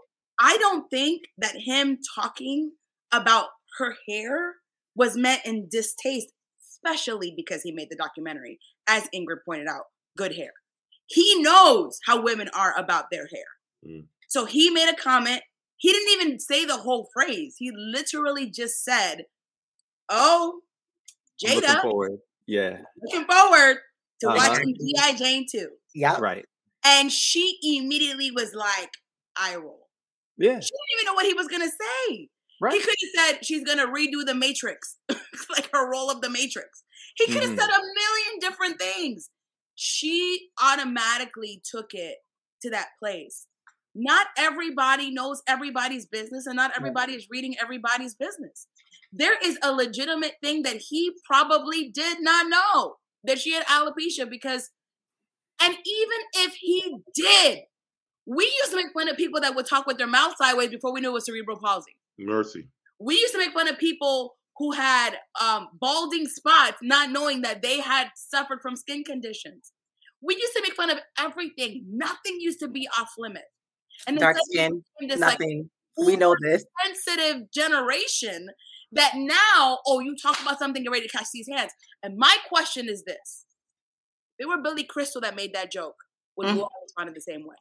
[0.41, 2.73] I don't think that him talking
[3.13, 3.47] about
[3.79, 4.55] her hair
[4.95, 6.33] was meant in distaste,
[6.85, 9.85] especially because he made the documentary, as Ingrid pointed out,
[10.17, 10.53] good hair.
[11.07, 13.45] He knows how women are about their hair.
[13.87, 14.05] Mm.
[14.29, 15.43] So he made a comment
[15.83, 17.57] he didn't even say the whole phrase.
[17.59, 19.25] He literally just said,
[20.09, 20.61] "Oh,
[21.45, 22.19] Jada, looking forward.
[22.47, 23.79] yeah, looking forward
[24.21, 24.37] to uh-huh.
[24.37, 26.47] watching GI Jane too." Yeah, right.
[26.85, 28.93] And she immediately was like,
[29.35, 29.89] "I roll."
[30.39, 32.29] Yeah, she didn't even know what he was gonna say.
[32.63, 32.75] Right.
[32.75, 36.85] He could have said she's gonna redo the Matrix, like her role of the Matrix.
[37.17, 37.59] He could have mm.
[37.59, 39.29] said a million different things.
[39.75, 42.19] She automatically took it
[42.63, 43.47] to that place
[43.95, 48.67] not everybody knows everybody's business and not everybody is reading everybody's business.
[49.13, 54.29] There is a legitimate thing that he probably did not know that she had alopecia
[54.29, 54.71] because,
[55.61, 57.61] and even if he did,
[58.25, 60.93] we used to make fun of people that would talk with their mouth sideways before
[60.93, 61.97] we knew it was cerebral palsy.
[62.19, 62.69] Mercy.
[62.99, 67.63] We used to make fun of people who had um, balding spots, not knowing that
[67.63, 69.73] they had suffered from skin conditions.
[70.21, 71.85] We used to make fun of everything.
[71.91, 73.43] Nothing used to be off limit.
[74.07, 75.69] And dark skin, nothing.
[75.97, 78.49] Like, we know this sensitive generation
[78.93, 81.73] that now, oh, you talk about something, you're ready to catch these hands.
[82.03, 83.45] And my question is this:
[84.39, 85.97] If it were Billy Crystal that made that joke,
[86.37, 86.57] would mm-hmm.
[86.57, 87.57] you all respond the same way?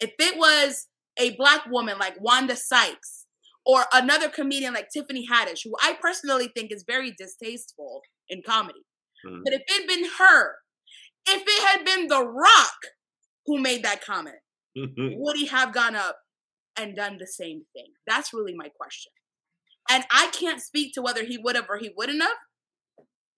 [0.00, 3.21] If it was a black woman like Wanda Sykes
[3.64, 8.84] or another comedian like Tiffany Haddish, who I personally think is very distasteful in comedy,
[9.26, 9.40] mm-hmm.
[9.44, 10.54] but if it had been her,
[11.26, 12.76] if it had been The Rock
[13.46, 14.38] who made that comment,
[14.76, 16.16] would he have gone up
[16.76, 17.88] and done the same thing?
[18.06, 19.12] That's really my question.
[19.90, 22.30] And I can't speak to whether he would have or he wouldn't have.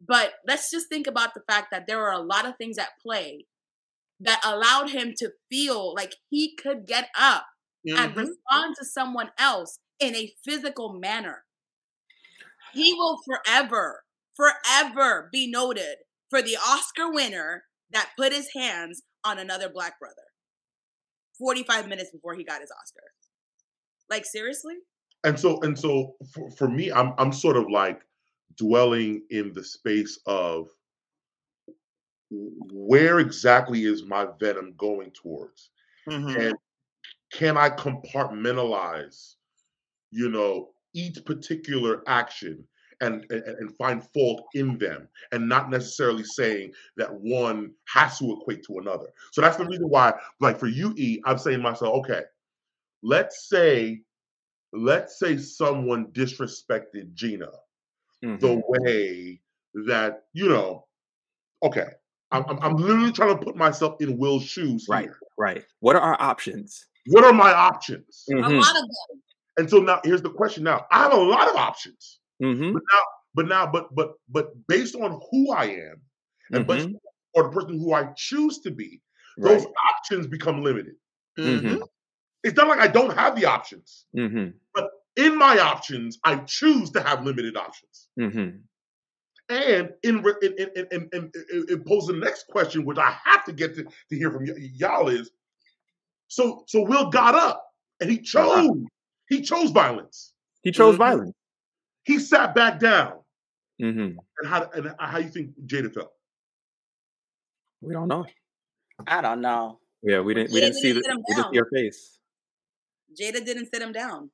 [0.07, 2.91] But let's just think about the fact that there are a lot of things at
[3.03, 3.47] play
[4.21, 7.47] that allowed him to feel like he could get up
[7.87, 7.99] mm-hmm.
[7.99, 11.45] and respond to someone else in a physical manner.
[12.73, 14.03] He will forever,
[14.35, 15.97] forever be noted
[16.31, 20.17] for the Oscar winner that put his hands on another black brother.
[21.39, 23.03] 45 minutes before he got his Oscar.
[24.11, 24.75] Like seriously?
[25.25, 28.03] And so and so for, for me, I'm I'm sort of like
[28.57, 30.69] dwelling in the space of
[32.31, 35.71] where exactly is my venom going towards?
[36.09, 36.41] Mm-hmm.
[36.41, 36.55] And
[37.33, 39.35] can I compartmentalize,
[40.15, 42.65] you know, each particular action
[43.01, 48.33] and, and, and find fault in them and not necessarily saying that one has to
[48.33, 49.07] equate to another.
[49.33, 52.23] So that's the reason why, like for you, E, I'm saying to myself, okay,
[53.03, 54.03] let's say,
[54.73, 57.49] let's say someone disrespected Gina
[58.25, 58.39] mm-hmm.
[58.39, 59.41] the way
[59.87, 60.87] that, you know,
[61.65, 61.89] okay,
[62.31, 64.87] I'm, I'm literally trying to put myself in Will's shoes.
[64.89, 65.19] Right, here.
[65.37, 65.65] right.
[65.81, 66.87] What are our options?
[67.09, 68.25] What are my options?
[68.31, 68.45] Mm-hmm.
[68.45, 69.23] A lot of them.
[69.57, 70.65] And so now here's the question.
[70.65, 72.21] Now I have a lot of options.
[72.43, 72.73] Mm-hmm.
[72.73, 73.01] But now,
[73.35, 76.01] but now, but but but based on who I am
[76.53, 76.95] and mm-hmm.
[77.35, 79.01] or the person who I choose to be,
[79.39, 79.59] right.
[79.59, 80.95] those options become limited.
[81.39, 81.83] Mm-hmm.
[82.43, 84.51] It's not like I don't have the options, mm-hmm.
[84.75, 88.09] but in my options, I choose to have limited options.
[88.19, 88.59] Mm-hmm.
[89.51, 91.33] And in, in, in, in, in,
[91.69, 94.55] in, pose the next question, which I have to get to, to hear from y-
[94.57, 95.31] y'all is,
[96.29, 97.63] so so Will got up
[98.01, 98.71] and he chose
[99.29, 100.33] he chose violence.
[100.63, 101.03] He chose mm-hmm.
[101.03, 101.37] violence.
[102.05, 103.21] He sat back down.
[103.83, 104.19] Mm-hmm.
[104.39, 106.13] And how and how you think Jada felt?
[107.81, 108.25] We don't know.
[109.07, 109.81] I don't know.
[110.03, 110.53] Yeah, we didn't.
[110.53, 112.19] we didn't, see the, we didn't see your face.
[113.21, 114.31] Jada didn't sit him down.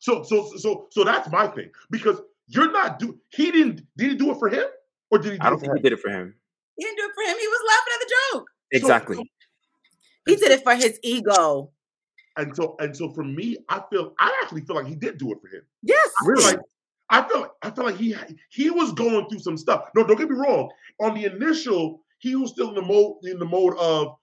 [0.00, 3.18] So so so so that's my thing because you're not do.
[3.30, 3.82] He didn't.
[3.96, 4.64] Did he do it for him
[5.10, 5.40] or did he?
[5.40, 5.76] I don't think him?
[5.76, 6.34] he did it for him.
[6.76, 7.38] He didn't do it for him.
[7.38, 8.46] He was laughing at the joke.
[8.72, 9.16] Exactly.
[9.16, 9.26] So, so,
[10.26, 11.70] he did it for his ego.
[12.36, 15.32] And so and so for me, I feel I actually feel like he did do
[15.32, 15.62] it for him.
[15.82, 16.44] Yes, I really.
[16.44, 16.60] Like,
[17.10, 18.14] I feel like I feel like he
[18.50, 19.88] he was going through some stuff.
[19.94, 20.70] No, don't get me wrong.
[21.00, 24.16] On the initial, he was still in the mode in the mode of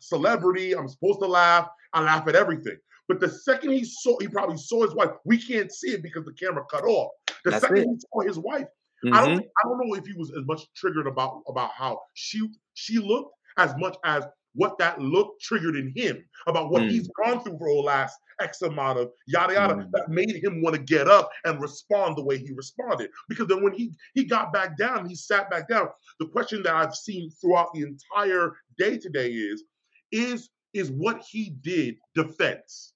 [0.00, 0.74] celebrity.
[0.74, 1.68] I'm supposed to laugh.
[1.92, 2.76] I laugh at everything.
[3.08, 5.10] But the second he saw, he probably saw his wife.
[5.24, 7.10] We can't see it because the camera cut off.
[7.44, 7.86] The That's second it.
[7.88, 8.66] he saw his wife,
[9.04, 9.14] mm-hmm.
[9.14, 9.40] I don't, mm-hmm.
[9.40, 13.34] I don't know if he was as much triggered about about how she she looked
[13.58, 16.90] as much as what that look triggered in him about what mm.
[16.90, 19.90] he's gone through for the last X amount of yada yada mm.
[19.92, 23.10] that made him want to get up and respond the way he responded.
[23.28, 25.88] Because then when he he got back down, he sat back down.
[26.20, 29.64] The question that I've seen throughout the entire day today is
[30.10, 32.94] is is what he did defense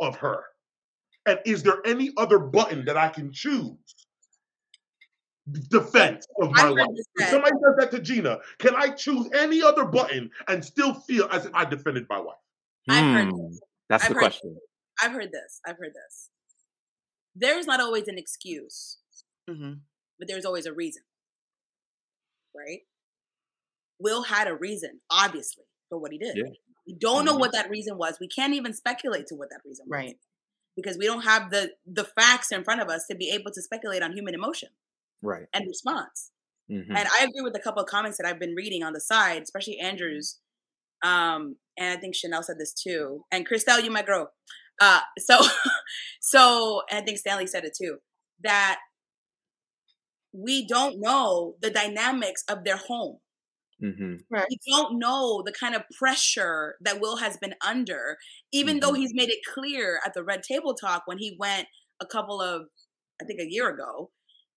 [0.00, 0.42] of her?
[1.26, 3.76] And is there any other button that I can choose?
[5.50, 6.86] Defense of my life.
[7.16, 11.28] If somebody does that to Gina, can I choose any other button and still feel
[11.32, 12.36] as if I defended my wife?
[12.88, 13.60] I've heard hmm, this.
[13.88, 14.56] That's I've the heard, question.
[15.02, 15.60] I've heard this.
[15.66, 16.30] I've heard this.
[17.34, 18.98] There's not always an excuse,
[19.50, 19.74] mm-hmm.
[20.18, 21.02] but there's always a reason.
[22.56, 22.80] Right?
[23.98, 26.36] Will had a reason, obviously, for what he did.
[26.36, 26.52] Yeah.
[26.86, 27.40] We don't know mm-hmm.
[27.40, 28.18] what that reason was.
[28.20, 29.92] We can't even speculate to what that reason was.
[29.92, 30.16] Right.
[30.76, 33.60] Because we don't have the the facts in front of us to be able to
[33.60, 34.70] speculate on human emotion.
[35.22, 35.44] Right.
[35.54, 36.30] And response.
[36.70, 36.96] Mm-hmm.
[36.96, 39.42] And I agree with a couple of comments that I've been reading on the side,
[39.42, 40.38] especially Andrew's.
[41.02, 43.24] Um, and I think Chanel said this too.
[43.30, 44.26] And Christelle, you might grow.
[44.80, 45.40] Uh, so,
[46.20, 47.98] so, and I think Stanley said it too.
[48.42, 48.78] That
[50.32, 53.18] we don't know the dynamics of their home.
[53.82, 54.14] Mm-hmm.
[54.30, 54.46] Right.
[54.48, 58.16] We don't know the kind of pressure that Will has been under,
[58.52, 58.80] even mm-hmm.
[58.80, 61.66] though he's made it clear at the Red Table Talk when he went
[62.00, 62.62] a couple of,
[63.20, 64.10] I think a year ago,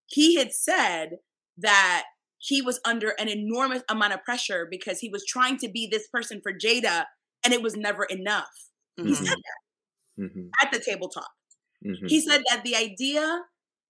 [0.07, 1.17] he had said
[1.57, 2.05] that
[2.37, 6.07] he was under an enormous amount of pressure because he was trying to be this
[6.07, 7.05] person for Jada
[7.43, 8.69] and it was never enough.
[8.99, 9.09] Mm-hmm.
[9.09, 10.47] He said that mm-hmm.
[10.61, 11.31] at the table talk.
[11.85, 12.07] Mm-hmm.
[12.07, 13.41] He said that the idea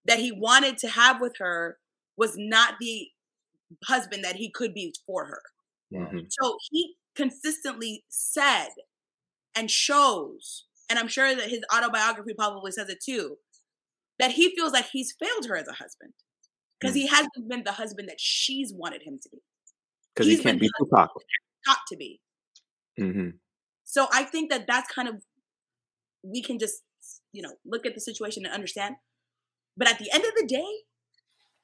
[0.06, 1.78] that he wanted to have with her
[2.16, 3.08] was not the
[3.84, 5.42] husband that he could be for her.
[5.92, 6.18] Mm-hmm.
[6.28, 8.68] So he consistently said
[9.54, 13.36] and shows, and I'm sure that his autobiography probably says it too,
[14.18, 16.12] that he feels like he's failed her as a husband
[16.80, 17.02] because mm-hmm.
[17.02, 19.38] he hasn't been the husband that she's wanted him to be.
[20.14, 21.10] Because he can't be Tupac.
[21.66, 22.20] Got to be.
[22.98, 23.30] Mm-hmm.
[23.84, 25.22] So I think that that's kind of
[26.22, 26.82] we can just
[27.32, 28.96] you know look at the situation and understand.
[29.76, 30.66] But at the end of the day,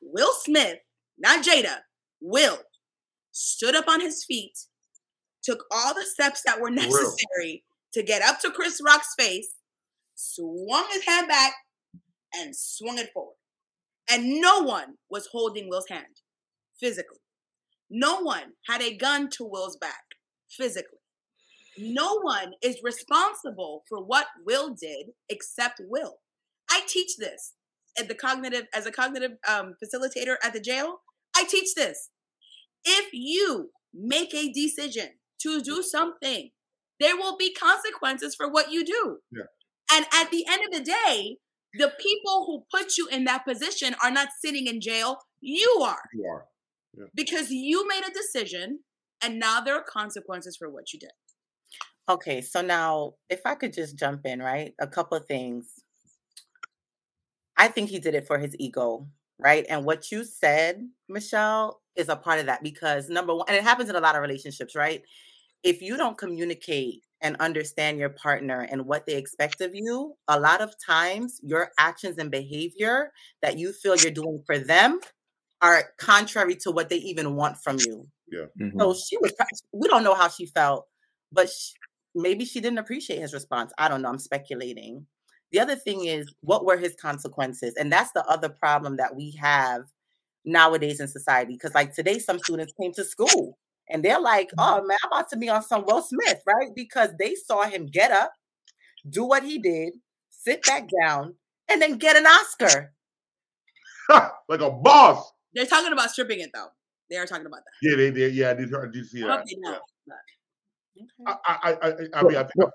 [0.02, 0.78] Will Smith,
[1.18, 1.78] not Jada,
[2.20, 2.58] Will
[3.32, 4.52] stood up on his feet,
[5.42, 9.54] took all the steps that were necessary to get up to Chris Rock's face,
[10.14, 11.54] swung his hand back,
[12.34, 13.36] and swung it forward.
[14.10, 16.20] And no one was holding Will's hand
[16.78, 17.18] physically.
[17.90, 20.04] No one had a gun to Will's back
[20.50, 20.98] physically.
[21.78, 26.16] No one is responsible for what Will did except Will.
[26.70, 27.54] I teach this
[27.98, 31.00] at the cognitive as a cognitive um, facilitator at the jail.
[31.36, 32.10] I teach this.
[32.84, 35.10] If you make a decision
[35.42, 36.50] to do something,
[37.00, 39.18] there will be consequences for what you do.
[39.30, 39.44] Yeah.
[39.92, 41.36] And at the end of the day,
[41.74, 45.18] the people who put you in that position are not sitting in jail.
[45.40, 46.02] You are.
[46.12, 46.44] You are.
[46.96, 47.04] Yeah.
[47.14, 48.80] Because you made a decision
[49.22, 51.12] and now there are consequences for what you did.
[52.08, 54.74] Okay, so now if I could just jump in, right?
[54.80, 55.68] A couple of things.
[57.56, 59.06] I think he did it for his ego,
[59.38, 59.64] right?
[59.68, 63.62] And what you said, Michelle, is a part of that because number one, and it
[63.62, 65.02] happens in a lot of relationships, right?
[65.62, 70.40] If you don't communicate and understand your partner and what they expect of you, a
[70.40, 74.98] lot of times your actions and behavior that you feel you're doing for them
[75.60, 78.06] are contrary to what they even want from you.
[78.30, 78.46] Yeah.
[78.60, 78.80] Mm-hmm.
[78.80, 79.32] So she was,
[79.72, 80.86] we don't know how she felt,
[81.30, 81.74] but she,
[82.14, 83.72] maybe she didn't appreciate his response.
[83.78, 84.08] I don't know.
[84.08, 85.06] I'm speculating.
[85.52, 87.74] The other thing is, what were his consequences?
[87.76, 89.82] And that's the other problem that we have
[90.44, 91.52] nowadays in society.
[91.52, 93.58] Because like today, some students came to school
[93.92, 94.60] and they're like, mm-hmm.
[94.60, 97.86] "Oh man, I'm about to be on some Will Smith, right?" Because they saw him
[97.86, 98.32] get up,
[99.08, 99.94] do what he did,
[100.30, 101.34] sit back down,
[101.70, 102.92] and then get an Oscar.
[104.48, 105.32] like a boss.
[105.54, 106.68] They're talking about stripping it though.
[107.10, 107.88] They are talking about that.
[107.88, 108.34] Yeah, they did.
[108.34, 108.74] Yeah, I did.
[108.74, 109.38] I did see I that.
[109.38, 109.78] hope they know.
[111.26, 112.72] I, I, I, I, I mean, I, Well,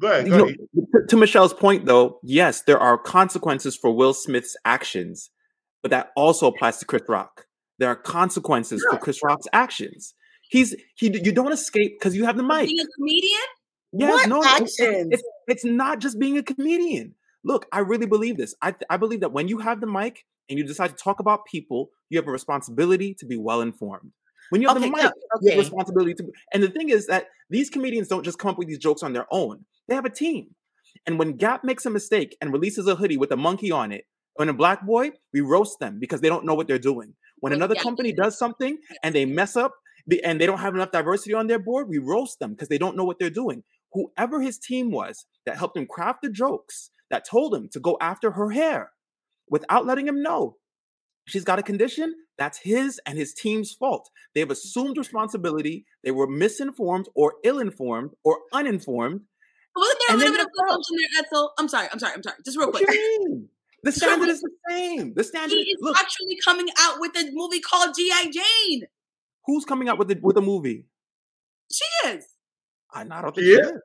[0.00, 0.26] go ahead.
[0.26, 0.56] You Go know, ahead.
[0.74, 5.30] to, to Michelle's point, though, yes, there are consequences for Will Smith's actions,
[5.82, 7.46] but that also applies to Chris Rock.
[7.78, 10.14] There are consequences for Chris Rock's actions.
[10.48, 11.06] He's he.
[11.22, 12.66] You don't escape because you have the mic.
[12.66, 13.40] Being a comedian,
[13.96, 15.08] Yes, What no, actions?
[15.12, 17.14] It's, it's not just being a comedian.
[17.44, 18.54] Look, I really believe this.
[18.60, 21.44] I, I believe that when you have the mic and you decide to talk about
[21.46, 24.10] people, you have a responsibility to be well informed.
[24.50, 26.32] When you have Okay, the mic, no, you have a responsibility to.
[26.52, 29.12] And the thing is that these comedians don't just come up with these jokes on
[29.12, 29.64] their own.
[29.86, 30.54] They have a team.
[31.06, 34.06] And when Gap makes a mistake and releases a hoodie with a monkey on it,
[34.40, 37.14] and a black boy, we roast them because they don't know what they're doing.
[37.38, 37.82] When another yeah.
[37.82, 39.72] company does something and they mess up
[40.24, 42.96] and they don't have enough diversity on their board, we roast them because they don't
[42.96, 43.62] know what they're doing.
[43.92, 47.96] Whoever his team was that helped him craft the jokes, that told him to go
[48.00, 48.90] after her hair
[49.48, 50.56] without letting him know
[51.26, 54.10] she's got a condition, that's his and his team's fault.
[54.34, 55.86] They have assumed responsibility.
[56.02, 59.20] They were misinformed or ill informed or uninformed.
[59.76, 61.48] wasn't there a little bit of assumption there, Edsel?
[61.58, 62.36] I'm sorry, I'm sorry, I'm sorry.
[62.44, 62.88] Just real quick.
[63.84, 65.12] The standard is the same.
[65.14, 68.30] The standard He is is look, actually coming out with a movie called G.I.
[68.32, 68.84] Jane.
[69.46, 70.86] Who's coming out with the, with a movie?
[71.70, 72.26] She is.
[72.92, 73.56] I, I don't think Yeah.
[73.56, 73.80] she is.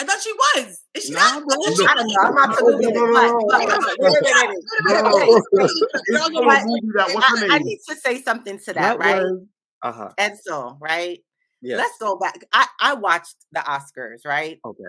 [0.00, 0.80] I thought she was.
[0.94, 1.48] Is she Nah, not?
[1.48, 1.56] bro.
[1.72, 2.14] Is I don't know.
[2.22, 2.62] I'm not it.
[2.62, 4.58] No, no, no, no, no.
[6.10, 7.58] No, no, no.
[7.58, 9.22] need to say something to That that, right?
[9.22, 9.42] was
[9.82, 10.10] uh huh.
[10.18, 11.18] And so, right?
[11.60, 11.78] Yes.
[11.78, 12.44] Let's go back.
[12.52, 14.58] I, I watched the Oscars, right?
[14.64, 14.82] okay.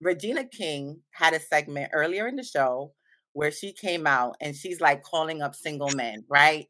[0.00, 2.92] Regina King had a segment earlier in the show
[3.32, 6.66] where she came out and she's like calling up single men, right?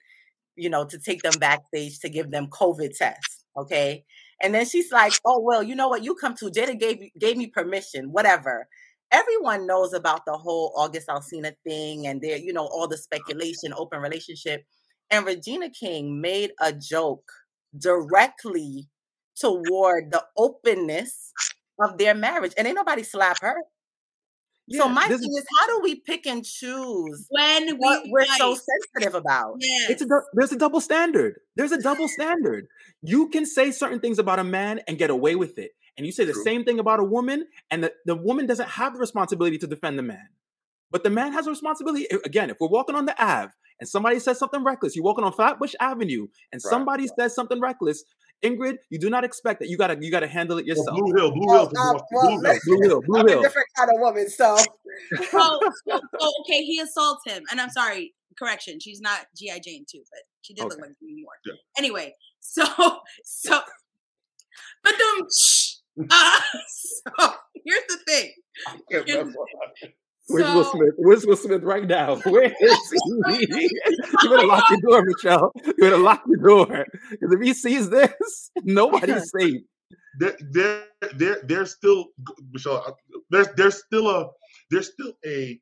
[0.57, 3.45] You know, to take them backstage to give them COVID tests.
[3.57, 4.05] Okay.
[4.43, 6.05] And then she's like, oh, well, you know what?
[6.05, 8.69] You come to Jada gave, gave me permission, whatever.
[9.11, 13.73] Everyone knows about the whole August Alsina thing and there, you know, all the speculation,
[13.75, 14.65] open relationship.
[15.11, 17.31] And Regina King made a joke
[17.79, 18.89] directly
[19.41, 21.33] toward the openness
[21.81, 22.53] of their marriage.
[22.59, 23.57] And ain't nobody slap her.
[24.71, 28.25] So my thing is- is, how do we pick and choose When we what we're
[28.37, 29.57] so sensitive about?
[29.61, 29.91] Yes.
[29.91, 31.41] It's a there's a double standard.
[31.55, 32.67] There's a double standard.
[33.03, 36.13] You can say certain things about a man and get away with it, and you
[36.13, 36.43] say the True.
[36.43, 39.99] same thing about a woman, and the, the woman doesn't have the responsibility to defend
[39.99, 40.29] the man,
[40.91, 42.07] but the man has a responsibility.
[42.25, 45.33] Again, if we're walking on the Ave and somebody says something reckless, you're walking on
[45.33, 48.03] Flatbush Avenue, and Right, somebody says something reckless.
[48.45, 49.69] Ingrid, you do not expect that.
[49.69, 50.99] You gotta you gotta handle it Or yourself.
[50.99, 52.61] Blue Hill, Blue Well, Hill, uh, Boston, well, Blue Hill.
[52.65, 53.43] Blue Hill, Blue I'm a Hill.
[53.43, 54.67] different kind of woman, so so,
[55.31, 57.43] so, so, okay, he assaults him.
[57.51, 59.59] And I'm sorry, correction, she's not G.I.
[59.61, 61.33] Jane too, but she did look like me more.
[61.47, 61.55] Yeah.
[61.79, 62.65] Anyway, so
[63.25, 63.61] so
[64.85, 65.27] but um
[66.11, 67.33] uh, so
[67.65, 68.33] here's the thing.
[68.91, 69.49] Yeah, Here's- that's what-
[70.29, 70.95] Where's Will Smith?
[70.97, 72.17] Where's Will Smith right now?
[72.25, 72.93] Where is
[73.29, 73.47] he?
[74.23, 75.53] you better lock your door, Michelle.
[75.65, 76.87] You better lock your door.
[77.11, 79.63] Because if he sees this, nobody's safe.
[80.19, 80.83] there, there,
[81.15, 82.07] there, there's still
[82.53, 82.83] Michelle.
[82.87, 82.93] uh,
[83.31, 84.31] There's, there's still a,
[84.71, 85.61] there's still a,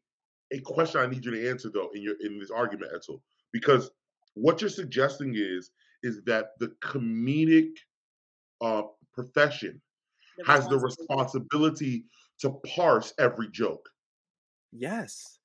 [0.53, 3.21] a question I need you to answer though in your in this argument, Edsel,
[3.53, 3.91] because
[4.35, 5.71] what you're suggesting is
[6.03, 7.71] is that the comedic
[8.61, 9.81] uh, profession
[10.47, 12.05] has the responsibility
[12.41, 13.89] to parse every joke.
[14.77, 15.39] Yes.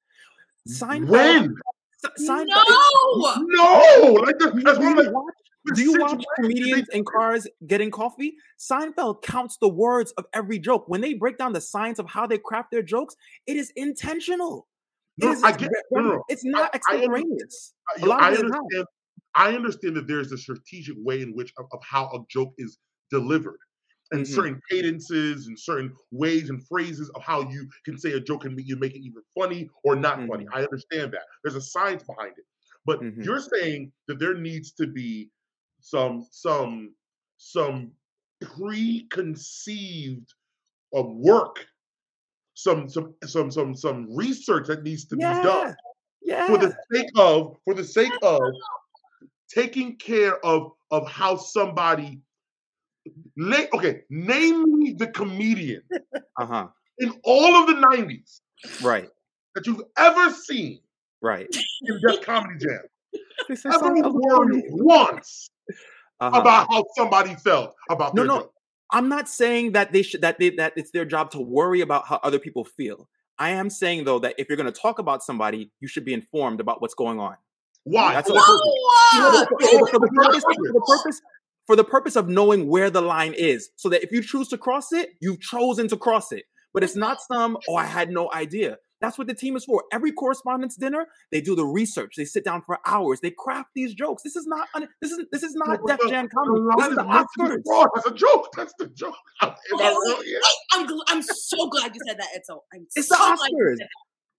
[0.67, 1.07] Seinfeld.
[1.09, 1.55] When?
[1.97, 2.47] Se- Seinfeld.
[2.47, 3.35] No!
[3.47, 5.33] No, like that, Do you, that's one of the watch,
[5.75, 8.35] do you watch comedians they- in cars getting coffee?
[8.59, 10.85] Seinfeld counts the words of every joke.
[10.87, 13.15] When they break down the science of how they craft their jokes,
[13.45, 14.67] it is intentional.
[15.17, 16.23] No, is- I it's get- ve- no, no, no.
[16.29, 17.73] It's not I- uh, I extemporaneous.
[17.97, 18.59] I- A lot I of it is not.
[18.61, 18.85] understand.
[19.35, 22.77] I understand that there's a strategic way in which of, of how a joke is
[23.11, 23.59] delivered,
[24.11, 24.27] and Mhm.
[24.27, 28.55] certain cadences and certain ways and phrases of how you can say a joke and
[28.55, 30.45] make, you make it either funny or not funny.
[30.45, 30.53] Mm-hmm.
[30.53, 31.23] I understand that.
[31.43, 32.45] There's a science behind it,
[32.85, 33.21] but Mhm.
[33.21, 35.31] you're saying that there needs to be
[35.81, 36.95] some some
[37.37, 37.93] some
[38.41, 40.33] preconceived
[40.97, 41.67] uh, work,
[42.55, 45.65] some some some some some research that needs to be done
[46.21, 46.47] Yeah.
[46.47, 48.41] for the sake of for the sake of
[49.49, 52.21] taking care of of how somebody
[53.35, 55.81] na- okay name me the comedian
[56.39, 56.67] Uh-huh.
[56.99, 58.41] in all of the 90s
[58.83, 59.09] Right.
[59.55, 60.79] that you've ever seen
[61.21, 61.47] Right.
[61.83, 62.79] in Def Comedy Jam
[63.49, 64.63] ever Seinfeld was warned funny.
[64.71, 65.49] once
[66.21, 66.39] Uh-huh.
[66.41, 68.51] about how somebody felt about No, their no.
[68.91, 72.07] I'm not saying that they should that they that it's their job to worry about
[72.07, 73.07] how other people feel.
[73.37, 76.13] I am saying though that if you're going to talk about somebody, you should be
[76.13, 77.35] informed about what's going on.
[77.83, 78.13] Why?
[78.13, 78.61] That's what- the purpose-
[79.13, 79.45] Whoa!
[79.79, 81.21] for, for the purpose, the purpose
[81.69, 84.57] for the purpose of knowing where the line is so that if you choose to
[84.57, 88.27] cross it you've chosen to cross it but it's not some oh i had no
[88.33, 92.25] idea that's what the team is for every correspondence dinner they do the research they
[92.25, 95.43] sit down for hours they craft these jokes this is not un- this is this
[95.43, 97.63] is not But def the- jam the comedy this is the is meant to oscars
[97.67, 97.89] crossed.
[97.95, 98.47] That's a joke.
[98.57, 99.15] That's the joke.
[99.43, 100.23] Is that real?
[100.25, 100.39] Yeah.
[100.73, 102.59] I'm gl- I'm so glad you said that, Itzo.
[102.73, 103.89] I'm it's so the glad you oscars said that.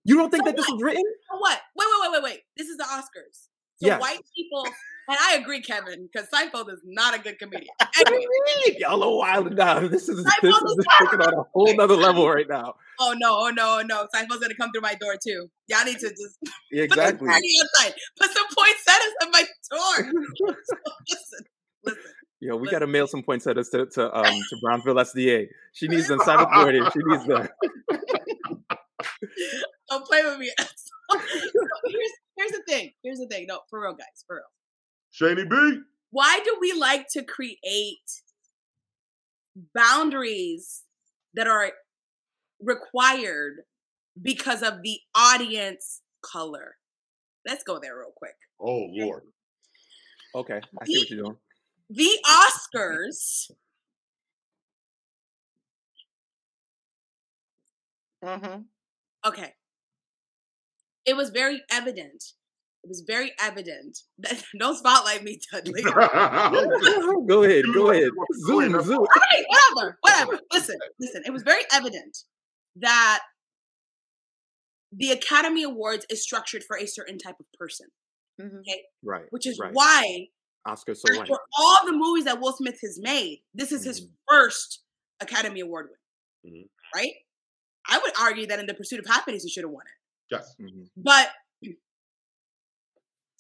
[0.05, 1.61] you don't think So that this was written So what?
[1.77, 2.41] Wait, wait, wait, wait, wait.
[2.57, 3.49] This is the Oscars.
[3.81, 4.01] So Yes.
[4.01, 4.67] white people,
[5.11, 7.75] and I agree, Kevin, because Seinfeld is not a good comedian.
[8.07, 11.97] Anyway, y'all are wild now this is this love is taking on a whole nother
[11.97, 14.07] level right now oh no, oh no, oh no.
[14.15, 15.49] Seinfeld's gonna come through my door too.
[15.69, 16.39] Y'all need to just
[16.71, 17.95] Yeah, put exactly party outside.
[18.21, 20.13] Put some poinsettias at my door.
[21.09, 21.45] listen,
[21.85, 22.13] listen.
[22.41, 25.49] Yo, we gotta mail some poinsettias to to um to Brownsville SDA.
[25.73, 26.93] She needs them cyberboarded.
[26.93, 27.49] She needs them.
[29.91, 30.51] Don't play with me.
[30.59, 31.19] So,
[31.87, 32.93] here's here's the thing.
[33.03, 33.47] Here's the thing.
[33.49, 34.45] No, for real, guys, for real.
[35.11, 35.81] Shady B.
[36.11, 38.09] why do we like to create
[39.75, 40.83] boundaries
[41.35, 41.73] that are
[42.61, 43.63] required
[44.21, 46.77] because of the audience color?
[47.47, 48.37] Let's go there real quick.
[48.61, 49.23] Oh Lord.
[50.35, 51.37] Okay, I see what you're doing.
[51.91, 53.51] The Oscars,
[58.23, 58.61] Mm-hmm.
[59.27, 59.55] okay.
[61.07, 62.23] It was very evident.
[62.83, 65.83] It was very evident that don't spotlight me, Dudley.
[65.83, 68.11] go ahead, go ahead.
[68.47, 68.99] Zoom, zoom.
[68.99, 70.41] Alright, whatever, whatever.
[70.53, 71.23] Listen, listen.
[71.27, 72.19] It was very evident
[72.77, 73.21] that
[74.93, 77.87] the Academy Awards is structured for a certain type of person,
[78.41, 78.61] Mm-hmm.
[79.05, 79.27] Right.
[79.31, 79.71] which is right.
[79.75, 80.29] why
[80.67, 81.21] Oscar so white.
[81.23, 84.11] after all the movies that Will Smith has made, this is his Mhm.
[84.29, 84.83] first
[85.21, 85.91] Academy Award
[86.43, 86.53] win.
[86.55, 86.69] Mhm.
[86.95, 87.13] Right?
[87.87, 89.93] I would argue that in The Pursuit of Happyness, he should have won it.
[90.35, 90.55] Yes.
[90.59, 90.89] Mhm.
[90.97, 91.31] But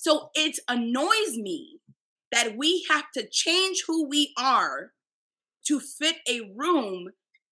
[0.03, 1.78] so it annoys me
[2.32, 4.92] that we have to change who we are
[5.66, 7.11] to fit a room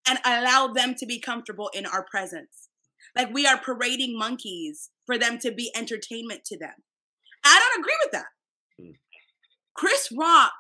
[0.09, 2.69] and allow them to be comfortable in our presence.
[3.15, 6.73] Like we are parading monkeys for them to be entertainment to them.
[7.45, 8.27] I don't agree with that.
[8.81, 8.91] Hmm.
[9.75, 10.55] Chris Rock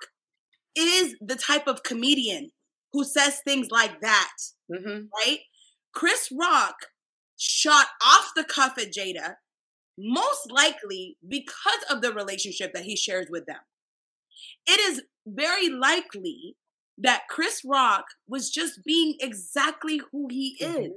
[0.76, 2.50] is the type of comedian
[2.92, 4.32] who says things like that
[4.70, 5.04] Mm-hmm.
[5.16, 5.38] right?
[5.94, 6.74] Chris Rock
[7.38, 9.36] shot off the cuff at Jada,
[9.98, 13.60] most likely because of the relationship that he shares with them.
[14.66, 16.56] It is very likely
[16.98, 20.82] that Chris Rock was just being exactly who he mm-hmm.
[20.82, 20.92] is.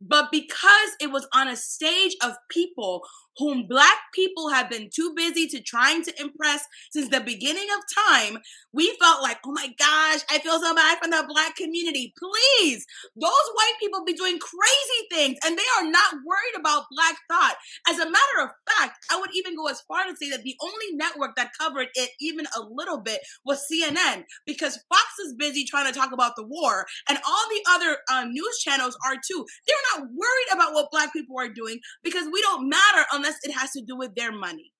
[0.00, 3.02] But because it was on a stage of people
[3.40, 8.04] whom black people have been too busy to trying to impress since the beginning of
[8.06, 8.38] time,
[8.72, 12.12] we felt like, oh my gosh, I feel so bad for the black community.
[12.18, 12.86] Please,
[13.16, 17.56] those white people be doing crazy things and they are not worried about black thought.
[17.88, 20.56] As a matter of fact, I would even go as far to say that the
[20.62, 25.64] only network that covered it even a little bit was CNN because Fox is busy
[25.64, 29.46] trying to talk about the war and all the other uh, news channels are too.
[29.66, 33.52] They're not worried about what black people are doing because we don't matter unless it
[33.52, 34.72] has to do with their money.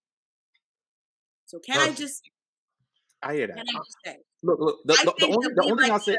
[1.47, 2.23] So can I just
[3.23, 3.57] I hear that.
[3.57, 4.17] can I just say?
[4.43, 4.77] Look, look.
[4.85, 6.17] The, the, the only the only thing I'll say.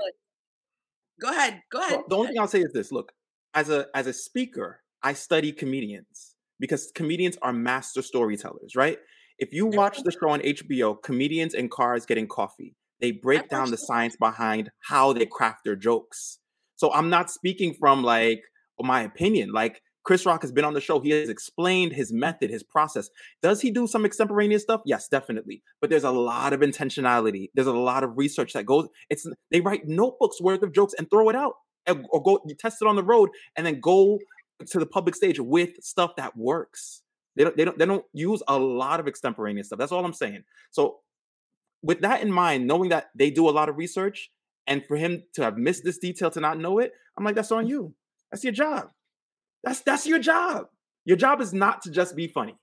[1.22, 1.62] Go ahead.
[1.72, 1.92] Go ahead.
[1.92, 3.14] Well, the only thing I'll say is this: Look,
[3.54, 8.98] as a as a speaker, I study comedians because comedians are master storytellers, right?
[9.40, 13.72] If you watch the show on HBO, comedians in cars getting coffee, they break down
[13.72, 16.38] the science behind how they craft their jokes.
[16.76, 18.42] So I'm not speaking from like
[18.80, 19.52] my opinion.
[19.52, 23.10] Like Chris Rock has been on the show, he has explained his method, his process.
[23.42, 24.82] Does he do some extemporaneous stuff?
[24.86, 25.62] Yes, definitely.
[25.80, 27.50] But there's a lot of intentionality.
[27.54, 28.88] There's a lot of research that goes.
[29.10, 31.54] It's they write notebooks worth of jokes and throw it out,
[31.88, 34.20] or go test it on the road, and then go
[34.68, 37.02] to the public stage with stuff that works.
[37.36, 37.56] They don't.
[37.56, 37.78] They don't.
[37.78, 39.80] They don't use a lot of extemporaneous stuff.
[39.80, 40.44] That's all I'm saying.
[40.72, 41.00] So,
[41.82, 44.32] with that in mind, knowing that they do a lot of research,
[44.68, 47.52] and for him to have missed this detail to not know it, I'm like, that's
[47.52, 47.70] on mm.
[47.70, 47.94] you.
[48.32, 48.90] That's your job.
[49.64, 50.66] That's that's your job.
[51.06, 52.56] Your job is not to just be funny.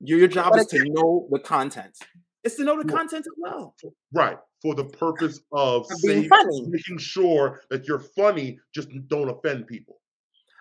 [0.00, 1.96] Your, your job But is to know the content.
[2.44, 3.74] It's to know the content as well.
[4.12, 4.36] Right.
[4.62, 6.66] For the purpose of Of being saying, funny.
[6.68, 10.00] making sure that you're funny, just don't offend people.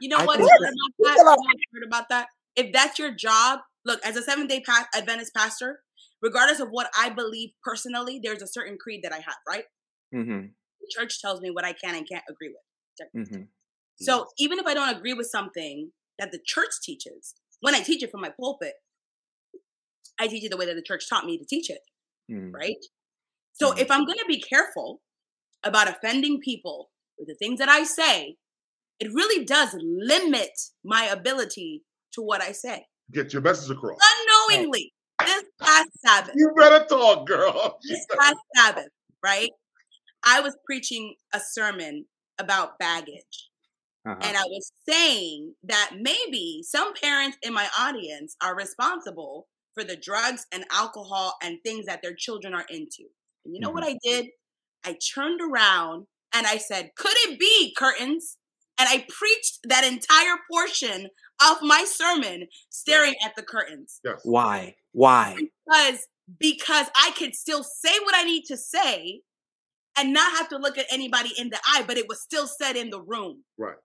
[0.02, 0.38] You know I what?
[0.38, 1.18] think Heard that- about that?
[1.18, 2.28] You know what I heard about that?
[2.56, 5.80] If that's your job, look, as a seven day pa- Adventist pastor,
[6.22, 9.66] regardless of what I believe personally, there's a certain creed that I have, right?
[10.14, 10.48] Mm-hmm.
[10.82, 13.28] The church tells me what I can and can't agree with.
[13.28, 13.44] Mm-hmm.
[13.98, 18.04] So even if I don't agree with something that the church teaches, when I teach
[18.04, 18.74] it from my pulpit,
[20.20, 21.82] I teach it the way that the church taught me to teach it,
[22.30, 22.84] mm right?
[23.54, 23.80] So Mhm.
[23.80, 25.02] if I'm going to be careful
[25.64, 28.38] about offending people with the things that I say,
[29.00, 30.52] it really does limit
[30.84, 31.84] my ability
[32.14, 32.88] to what I say.
[33.12, 34.00] Get your message across.
[34.02, 36.36] Unknowingly this past Sabbath.
[36.36, 37.80] You better talk, girl.
[37.88, 38.90] This past Sabbath,
[39.24, 39.50] right?
[40.24, 42.06] I was preaching a sermon
[42.40, 43.50] about baggage.
[44.06, 44.20] Uh-huh.
[44.22, 49.96] And I was saying that maybe some parents in my audience are responsible for the
[49.96, 53.04] drugs and alcohol and things that their children are into.
[53.44, 54.28] And you know what I did?
[54.84, 58.38] I turned around and I said, Could it be curtains?
[58.78, 61.08] And I preached that entire portion
[61.42, 64.00] of my sermon staring at the curtains.
[64.04, 64.22] Yes.
[64.24, 64.76] Why?
[64.92, 65.36] Why?
[65.36, 66.08] Because
[66.40, 69.22] because I could still say what I need to say
[69.98, 72.76] and not have to look at anybody in the eye, but it was still said
[72.76, 73.44] in the room.
[73.58, 73.78] Right.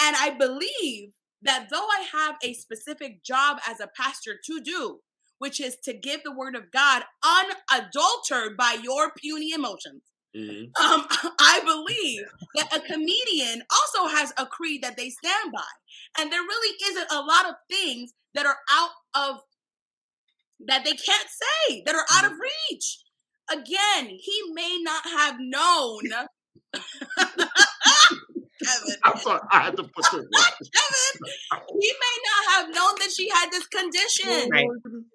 [0.00, 1.10] And I believe
[1.42, 5.00] that though I have a specific job as a pastor to do,
[5.38, 10.02] which is to give the word of God unadulterated by your puny emotions.
[10.36, 10.70] Mhm.
[10.78, 11.06] Um,
[11.40, 12.22] I believe
[12.56, 15.62] that a comedian also has a creed that they stand by.
[16.18, 19.40] And there really isn't a lot of things that are out of
[20.66, 22.98] that they can't say that are out of reach.
[23.50, 26.00] Again, he may not have known
[28.68, 28.96] Kevin.
[29.04, 29.40] I'm sorry.
[29.50, 30.12] I had to put this.
[30.12, 31.32] Kevin,
[31.80, 34.50] he may not have known that she had this condition.
[34.50, 34.66] Right.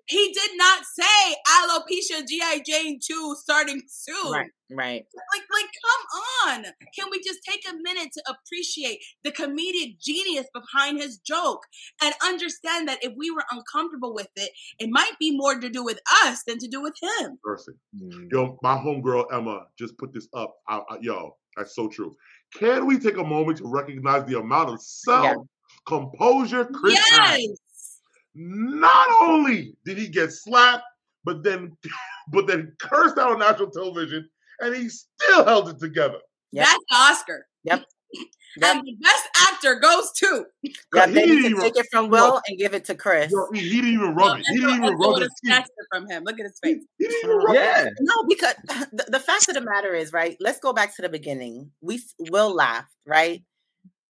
[0.08, 4.32] He did not say alopecia GI Jane 2 starting soon.
[4.32, 5.06] Right, right.
[5.34, 6.64] Like, like, come on.
[6.98, 11.64] Can we just take a minute to appreciate the comedic genius behind his joke
[12.02, 15.84] and understand that if we were uncomfortable with it, it might be more to do
[15.84, 17.38] with us than to do with him.
[17.46, 17.74] Mercy.
[17.96, 18.32] Mm.
[18.32, 20.56] Yo, my homegirl Emma just put this up.
[20.68, 22.16] I, I, yo, that's so true.
[22.56, 25.46] Can we take a moment to recognize the amount of self
[25.86, 27.40] composure Chris has?
[27.40, 28.00] Yes.
[28.36, 30.84] Not only did he get slapped,
[31.24, 31.76] but then,
[32.32, 34.28] but then cursed out on national television,
[34.60, 36.20] and he still held it together.
[36.52, 36.66] Yep.
[36.66, 37.48] That's the Oscar.
[37.64, 37.86] Yep.
[38.62, 39.28] And the best
[39.66, 40.46] actor goes to.
[40.94, 43.32] Yeah, He didn't even- take it from Will and give it to Chris.
[43.32, 44.46] Yo, he, he didn't even rub it.
[44.48, 45.48] He didn't even Uncle rub would his have teeth.
[45.54, 46.24] snatched it from him.
[46.24, 46.84] Look at his face.
[46.98, 47.90] he didn't even rub Yeah.
[48.02, 48.56] No, because
[48.92, 50.38] the, the fact of the matter is, right?
[50.40, 51.72] Let's go back to the beginning.
[51.82, 53.44] We will laugh, right?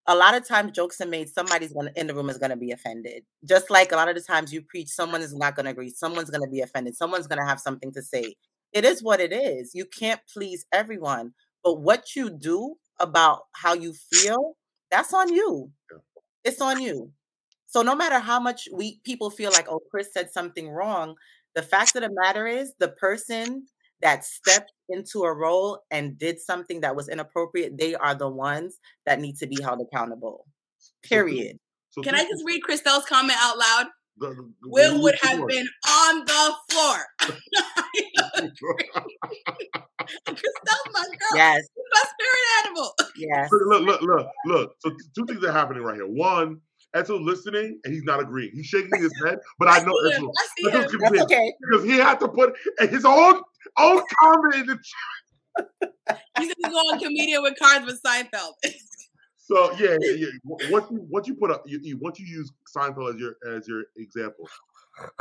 [0.07, 2.71] A lot of times jokes are made, somebody's gonna in the room is gonna be
[2.71, 3.23] offended.
[3.45, 6.29] Just like a lot of the times you preach, someone is not gonna agree, someone's
[6.29, 8.35] gonna be offended, someone's gonna have something to say.
[8.73, 9.71] It is what it is.
[9.73, 11.33] You can't please everyone.
[11.63, 14.57] But what you do about how you feel,
[14.93, 15.71] that's on you.
[15.91, 15.97] Yeah.
[16.43, 17.11] It's on you.
[17.67, 21.15] So no matter how much we people feel like, oh, Chris said something wrong,
[21.55, 23.65] the fact of the matter is the person
[24.01, 28.77] that stepped into a role and did something that was inappropriate, they are the ones
[29.05, 30.45] that need to be held accountable.
[31.03, 31.57] Period.
[31.91, 33.87] So Can I just read Christelle's comment out loud?
[34.17, 36.97] the- the- the- Will would the- have been on the floor.
[40.25, 41.35] Christelle's my girl.
[41.35, 42.93] Yes, my spirit animal.
[43.17, 43.49] yes.
[43.51, 44.75] look, look, look, look.
[44.79, 46.07] So two things are happening right here.
[46.07, 46.59] One,
[46.95, 48.51] Etzel's listening and he's not agreeing.
[48.53, 50.13] He's shaking his head, but I know see.
[50.13, 50.99] Etzel I Etzel's him.
[51.01, 51.53] That's okay.
[51.61, 53.41] because he had to put his own
[53.79, 55.89] own comment in the chat.
[56.37, 58.53] He's gonna go on comedian with cards with Seinfeld.
[59.37, 60.27] So yeah, yeah, yeah.
[60.47, 63.35] W- Once you once you put up, you, you once you use Seinfeld as your
[63.45, 64.47] as your example,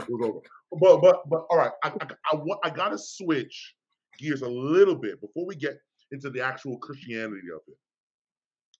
[0.08, 0.42] we'll go.
[0.72, 3.74] But but but all right, I I, I, I gotta switch
[4.18, 5.78] gears a little bit before we get
[6.10, 7.76] into the actual Christianity of it.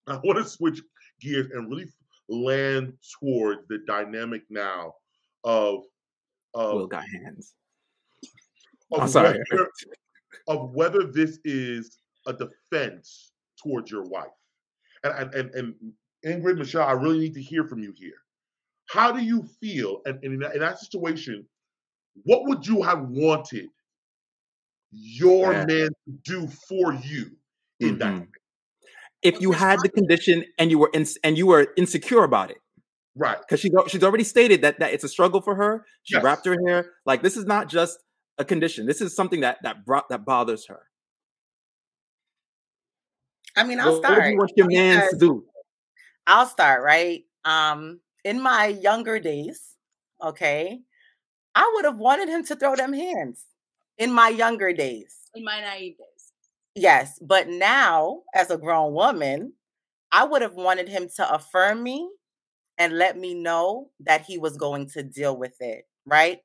[0.06, 0.82] I want to switch
[1.20, 1.86] gears and really
[2.28, 4.94] land towards the dynamic now
[5.44, 5.82] of
[6.54, 7.54] Will of, got hands.
[8.92, 9.38] of I'm sorry.
[9.50, 9.68] whether,
[10.48, 13.32] of whether this is a defense
[13.62, 14.26] towards your wife.
[15.04, 15.74] And, and, and,
[16.24, 18.21] and Ingrid, Michelle, I really need to hear from you here.
[18.92, 20.02] How do you feel?
[20.04, 21.46] And, and in, that, in that situation,
[22.24, 23.70] what would you have wanted
[24.90, 25.64] your Yeah.
[25.64, 27.30] man to do for you
[27.80, 28.12] in that?
[28.12, 28.28] Mhm.
[29.22, 32.58] If you had the condition and you were in, and you were insecure about it,
[33.14, 33.38] Right.
[33.40, 35.86] because she's she's already stated that that it's a struggle for her.
[36.02, 36.24] She Yes.
[36.24, 37.98] wrapped her hair like this is not just
[38.36, 38.84] a condition.
[38.84, 40.90] This is something that that brought that bothers her.
[43.56, 44.32] I mean, I'll What, what do start.
[44.32, 45.46] you want your man to do?
[46.26, 47.24] I'll start, right?
[47.44, 49.76] Um, in my younger days,
[50.22, 50.80] okay,
[51.54, 53.44] I would have wanted him to throw them hands
[53.98, 55.16] in my younger days.
[55.34, 56.32] In my naive days.
[56.74, 59.54] Yes, but now as a grown woman,
[60.10, 62.08] I would have wanted him to affirm me
[62.78, 66.40] and let me know that he was going to deal with it, right?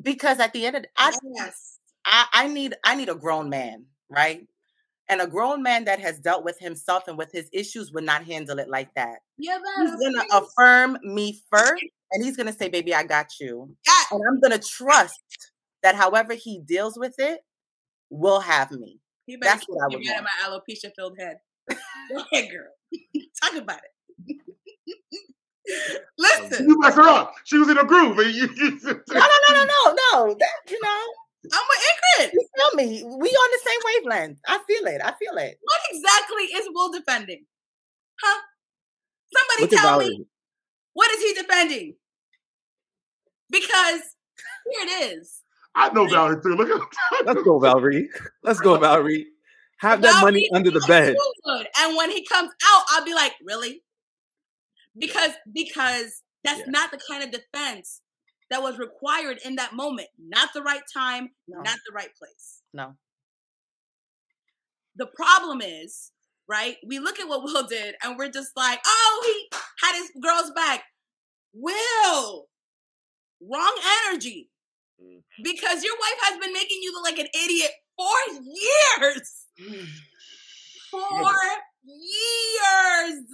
[0.00, 1.78] Because at the end of the, I, yes.
[2.04, 4.46] I I need I need a grown man, right?
[5.12, 8.24] And a grown man that has dealt with himself and with his issues would not
[8.24, 9.18] handle it like that.
[9.36, 13.92] Yeah, He's gonna affirm me first, and he's gonna say, "Baby, I got you," Yeah.
[14.12, 15.20] and I'm gonna trust
[15.82, 17.44] that however he deals with it,
[18.08, 19.00] will have me.
[19.26, 21.36] He better That's what I would me out of my alopecia filled head.
[21.68, 22.72] Go ahead, girl.
[23.42, 24.36] Talk about it.
[26.18, 27.34] Listen, You messed her up.
[27.44, 28.18] She was in a groove.
[28.18, 30.34] And you, you, No, no, no, no, no, no.
[30.38, 31.04] That you know,
[31.44, 32.32] I'm with Ingrid.
[32.34, 33.02] you feel me?
[33.02, 34.38] We on the same wavelength.
[34.46, 35.00] I feel it.
[35.02, 35.58] I feel it.
[35.62, 37.44] What exactly is Will defending?
[38.20, 38.40] Huh?
[39.36, 40.24] Somebody Look tell me
[40.92, 41.94] what is he defending?
[43.50, 44.02] Because
[44.70, 45.42] here it is.
[45.74, 46.54] I know Valerie too.
[46.54, 46.80] Look at
[47.26, 48.08] Let's go, Valerie.
[48.42, 49.26] Let's go, Valerie.
[49.78, 51.16] Have that money under the bed.
[51.44, 51.66] good.
[51.80, 53.82] And when he comes out, I'll be like, really?
[54.98, 56.66] Because because that's Yeah.
[56.68, 58.01] not the kind of defense
[58.52, 60.08] that was required in that moment.
[60.18, 62.60] Not the right time, No, not the right place.
[62.72, 62.94] no.
[64.94, 66.12] The problem is,
[66.46, 66.76] right?
[66.86, 70.50] We look at what Will did and we're just like, oh, he had his girl's
[70.52, 70.84] back.
[71.54, 72.46] Will,
[73.40, 73.74] wrong
[74.08, 74.50] energy.
[75.02, 75.22] Mm.
[75.42, 78.16] Because your wife has been making you look like an idiot for
[79.00, 79.46] years.
[80.90, 81.00] For
[81.84, 83.24] years.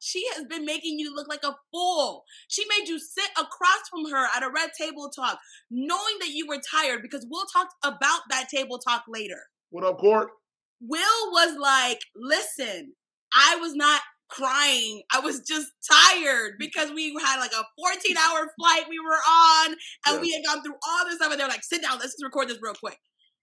[0.00, 2.24] She has been making you look like a fool.
[2.48, 5.38] She made you sit across from her at a red table talk,
[5.70, 9.38] knowing that you were tired because we'll talk about that table talk later.
[9.70, 10.28] What up, Court?
[10.80, 12.94] Will was like, listen,
[13.34, 15.02] I was not crying.
[15.12, 19.72] I was just tired because we had like a 14 hour flight we were on
[20.06, 20.20] and Yeah.
[20.20, 21.30] we had gone through all this stuff.
[21.30, 22.98] And they're like, sit down, let's just record this real quick.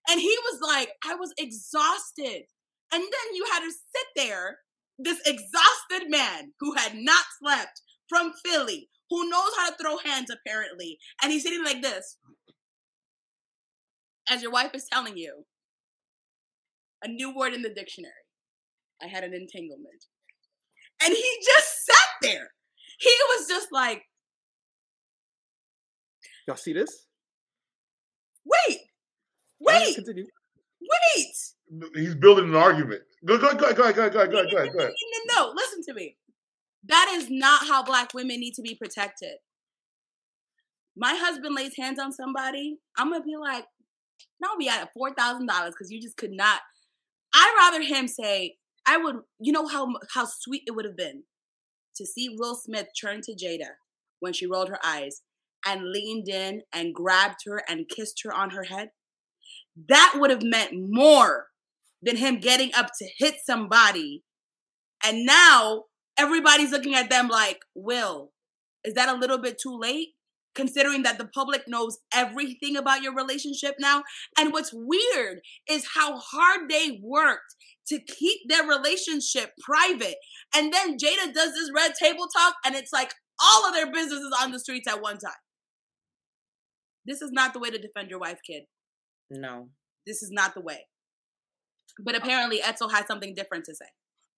[0.10, 2.43] And he was like, I was exhausted.
[2.92, 4.60] And then you had to sit there,
[4.98, 10.30] this exhausted man who had not slept from Philly, who knows how to throw hands
[10.32, 10.98] apparently.
[11.22, 12.18] And he's sitting like this.
[14.30, 15.46] As your wife is telling you,
[17.04, 18.12] a new word in the dictionary.
[19.02, 20.06] I had an entanglement.
[21.02, 22.50] And he just sat there.
[23.00, 24.04] He was just like,
[26.48, 27.06] Y'all see this?
[28.46, 28.80] wait,
[29.60, 30.26] wait, Continue.
[30.82, 31.36] wait.
[31.95, 33.01] He's building an argument.
[33.26, 34.89] Go, go, go, go, go, go, go, go, go, go.
[35.28, 36.15] No, no, listen to me.
[36.88, 39.36] That is not how black women need to be protected.
[40.95, 43.65] My husband lays hands on somebody, I'm gonna be like,
[44.41, 46.61] now we at four thousand dollars because you just could not.
[47.34, 48.55] I'd rather him say,
[48.86, 49.17] I would.
[49.39, 51.24] You know how how sweet it would have been
[51.95, 53.72] to see Will Smith turn to Jada
[54.20, 55.22] when she rolled her eyes
[55.65, 58.89] and leaned in and grabbed her and kissed her on her head.
[59.88, 61.47] That would have meant more
[62.02, 64.24] than him getting up to hit somebody
[65.04, 65.84] and now
[66.18, 68.32] everybody's looking at them like, Will,
[68.84, 70.10] is that a little bit too late?
[70.56, 74.04] Considering that the public knows everything about your relationship now.
[74.38, 75.39] And what's weird
[75.70, 77.56] is how hard they worked
[77.88, 80.16] to keep their relationship private.
[80.56, 84.20] And then Jada does this red table talk, and it's like all of their business
[84.20, 85.32] is on the streets at one time.
[87.06, 88.64] This is not the way to defend your wife, kid.
[89.32, 89.70] No.
[90.06, 90.88] This is not the way.
[92.04, 93.86] But apparently, Etzel had something different to say.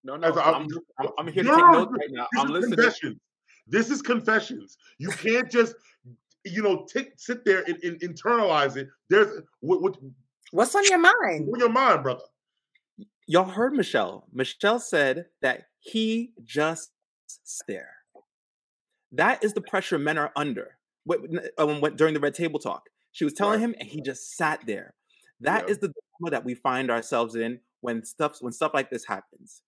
[0.03, 0.29] No, no.
[0.29, 0.67] As a- I'm,
[0.99, 2.27] I'm, I'm here to No, take notes right now.
[2.31, 2.75] This I'm is listening.
[2.77, 3.19] confessions.
[3.67, 4.77] This is confessions.
[4.97, 5.75] You can't just,
[6.43, 8.87] you know, tick, sit there and, and internalize it.
[9.09, 9.97] There's what, what,
[10.51, 11.47] What's on your mind?
[11.47, 12.23] what's your mind, brother?
[13.27, 14.25] Y'all heard Michelle.
[14.33, 16.91] Michelle said that he just
[17.27, 17.89] sat there.
[19.13, 20.77] That is the pressure men are under.
[21.05, 21.19] What,
[21.57, 23.69] um, what- during the red table talk, she was telling Right.
[23.69, 24.93] him, and he just sat there.
[25.41, 25.81] That is Yeah.
[25.81, 29.61] the dilemma that we find ourselves in when stuff when stuff like this happens.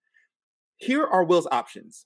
[0.77, 2.05] Here are Will's options.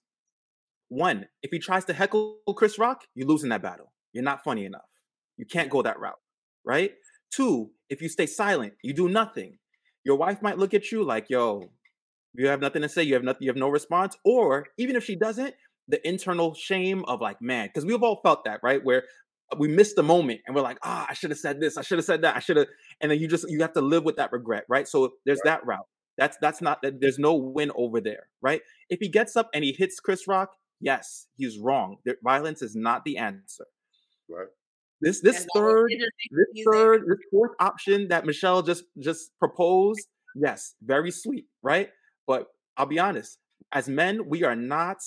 [0.90, 3.92] One, if he tries to heckle Chris Rock, you're losing that battle.
[4.14, 4.88] You're not funny enough.
[5.36, 6.20] You can't go that route,
[6.66, 6.94] right?
[7.32, 9.58] Two, if you stay silent, you do nothing.
[10.06, 11.72] Your wife might look at you like, "Yo,
[12.34, 13.04] you have nothing to say.
[13.04, 13.44] You have nothing.
[13.44, 15.56] You have no response." Or even if she doesn't,
[15.88, 18.84] the internal shame of like, "Man," because we've all felt that, right?
[18.84, 19.04] Where
[19.58, 21.78] we missed the moment and we're like, "Ah, I should have said this.
[21.78, 22.36] I should have said that.
[22.36, 22.68] I should have."
[23.02, 24.88] And then you just you have to live with that regret, right?
[24.88, 25.88] So there's that route.
[26.18, 27.00] That's that's not that.
[27.00, 28.62] There's no win over there, right?
[28.90, 31.98] If he gets up and he hits Chris Rock, yes, he's wrong.
[32.06, 33.66] There- violence is not the answer.
[34.30, 34.48] Right.
[35.00, 35.90] This this As always, third
[36.32, 36.74] this music.
[36.74, 41.90] third, this fourth option that Michelle just just proposed, yes, very sweet, right?
[42.26, 43.38] But I'll be honest,
[43.72, 44.98] as men, we are not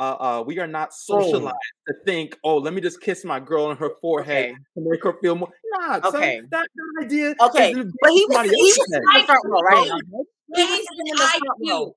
[0.00, 3.66] uh, uh we are not socialized to think, oh, let me just kiss my girl
[3.66, 4.54] on her forehead Okay.
[4.74, 5.50] to make her feel more.
[5.78, 6.40] Nah, son, Okay.
[6.50, 7.34] that, that idea.
[7.40, 9.84] Okay, is But he was, somebody he was in the front row, right?
[9.84, 10.26] He was
[10.56, 11.94] Basic in the front row.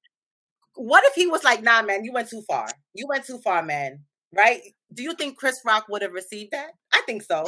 [0.76, 2.68] What if he was like, nah, man, you went too far.
[2.94, 4.00] You went too far, man.
[4.36, 4.62] Right?
[4.94, 6.72] Do you think Chris Rock would have received that?
[6.92, 7.46] I think so.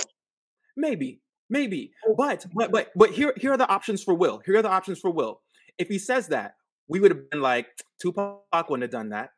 [0.78, 1.92] Maybe, maybe.
[2.16, 4.42] But but but but here here are the options for Will.
[4.46, 5.42] Here are the options for Will.
[5.78, 6.56] If he says that,
[6.88, 7.68] we would have been like,
[8.00, 9.32] Tupac wouldn't have done that.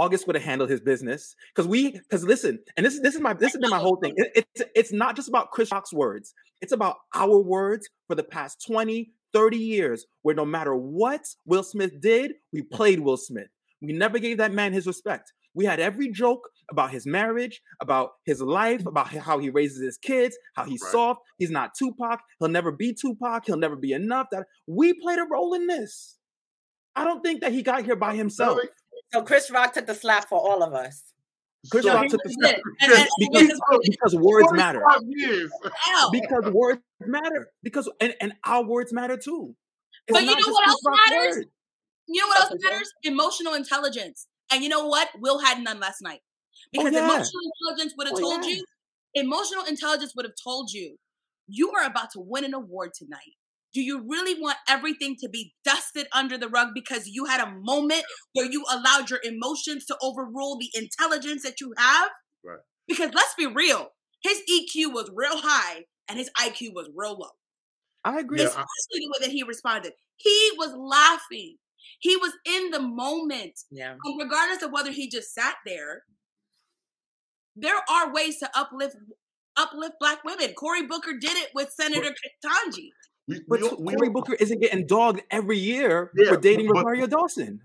[0.00, 1.34] August would have handled his business.
[1.54, 4.14] Because we because listen, and this this is my this has been my whole thing.
[4.16, 8.24] It- it's it's not just about Chris Rock's words, it's about our words for the
[8.24, 13.48] past 20, 30 years, where no matter what Will Smith did, we played Will Smith.
[13.82, 15.32] We never gave that man his respect.
[15.54, 19.98] We had every joke about his marriage, about his life, about how he raises his
[19.98, 20.92] kids, how he's Right.
[20.92, 21.20] soft.
[21.38, 22.20] He's not Tupac.
[22.38, 23.46] He'll never be Tupac.
[23.46, 24.28] He'll never be enough.
[24.30, 26.16] That we played a role in this.
[26.94, 28.58] I don't think that he got here by himself.
[29.12, 29.22] Really?
[29.22, 31.02] So Chris Rock took the slap for all of us.
[31.70, 32.38] Chris So- Rock took the did.
[32.38, 34.80] step And- and- and because, this is- because words matter.
[34.80, 35.50] 45 years.
[35.88, 36.10] Ow.
[36.12, 37.52] Because words matter.
[37.62, 39.54] Because and, and our words matter too.
[40.06, 41.36] It's But you know what else matters?
[41.36, 41.48] words.
[42.06, 42.92] You know what else matters?
[43.04, 44.26] Emotional intelligence.
[44.50, 45.08] And you know what?
[45.20, 46.20] Will had none last night.
[46.22, 47.04] Oh, because Oh, yeah.
[47.04, 48.56] emotional intelligence would have Oh, told yeah.
[48.56, 48.64] you,
[49.14, 50.98] emotional intelligence would have told you,
[51.46, 53.36] you are about to win an award tonight.
[53.72, 57.52] Do you really want everything to be dusted under the rug because you had a
[57.60, 58.02] moment
[58.32, 62.10] where you allowed your emotions to overrule the intelligence that you have?
[62.44, 62.58] Right.
[62.88, 63.90] Because let's be real,
[64.22, 67.30] his EQ was real high and his IQ was real low
[68.04, 68.40] I agree.
[68.40, 68.66] Yeah, I- especially
[69.06, 69.92] the way that he responded.
[70.16, 71.56] He was laughing.
[72.00, 73.60] He was in the moment.
[73.70, 73.94] Yeah.
[74.02, 76.02] And regardless of whether he just sat there,
[77.56, 78.96] there are ways to uplift
[79.56, 80.54] uplift black women.
[80.54, 82.88] Cory Booker did it with Senator Ketanji.
[83.28, 86.66] We, But we, T- we, Cory Booker isn't getting dogged every year Yeah, for dating
[86.68, 87.60] but- Rosario Dawson.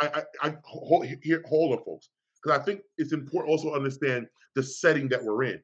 [0.00, 0.06] I,
[0.42, 2.08] I, I hold, here, hold on, folks,
[2.42, 5.60] because I think it's important also to understand the setting that we're in,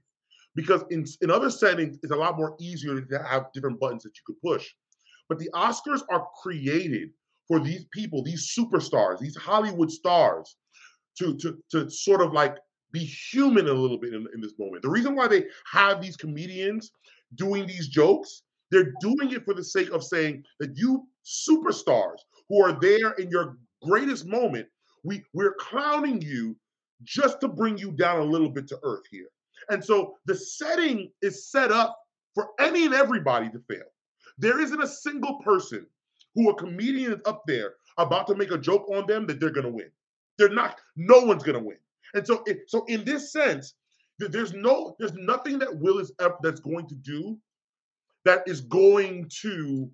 [0.54, 4.12] because in in other settings it's a lot more easier to have different buttons that
[4.16, 4.68] you could push,
[5.28, 7.10] but the Oscars are created
[7.48, 10.56] for these people, these superstars, these Hollywood stars,
[11.18, 12.56] to to to sort of like
[12.92, 14.82] be human a little bit in, in this moment.
[14.82, 16.92] The reason why they have these comedians
[17.34, 18.42] doing these jokes,
[18.74, 22.18] they're doing it for the sake of saying that you superstars
[22.48, 24.66] who are there in your greatest moment,
[25.04, 26.56] we we're clowning you
[27.04, 29.28] just to bring you down a little bit to earth here.
[29.70, 31.96] And so the setting is set up
[32.34, 33.86] for any and everybody to fail.
[34.38, 35.86] There isn't a single person
[36.34, 39.50] who a comedian is up there about to make a joke on them that they're
[39.50, 39.90] going to win.
[40.36, 40.80] They're not.
[40.96, 41.78] No one's going to win.
[42.14, 43.74] And so, it, so in this sense,
[44.18, 47.38] there's no, there's nothing that Will is up that's going to do
[48.24, 49.90] that is going to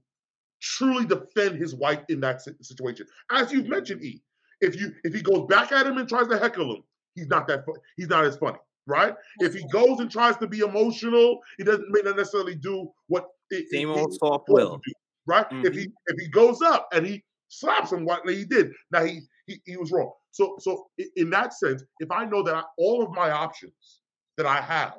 [0.60, 3.06] truly defend his wife in that situation.
[3.30, 4.22] As you've mentioned, E,
[4.60, 6.82] if you if he goes back at him and tries to heckle him,
[7.14, 9.14] he's not that fu- he's not as funny, right?
[9.38, 13.28] If he goes and tries to be emotional, he doesn't may not necessarily do what
[13.50, 14.80] it, Same old soft will.
[14.84, 14.92] do,
[15.26, 15.46] right?
[15.50, 15.92] If he mm-hmm.
[16.06, 19.76] if he goes up and he slaps him what he did, now he he, he
[19.76, 20.12] was wrong.
[20.30, 24.00] So so in that sense, if I know that I, all of my options
[24.36, 24.98] that I have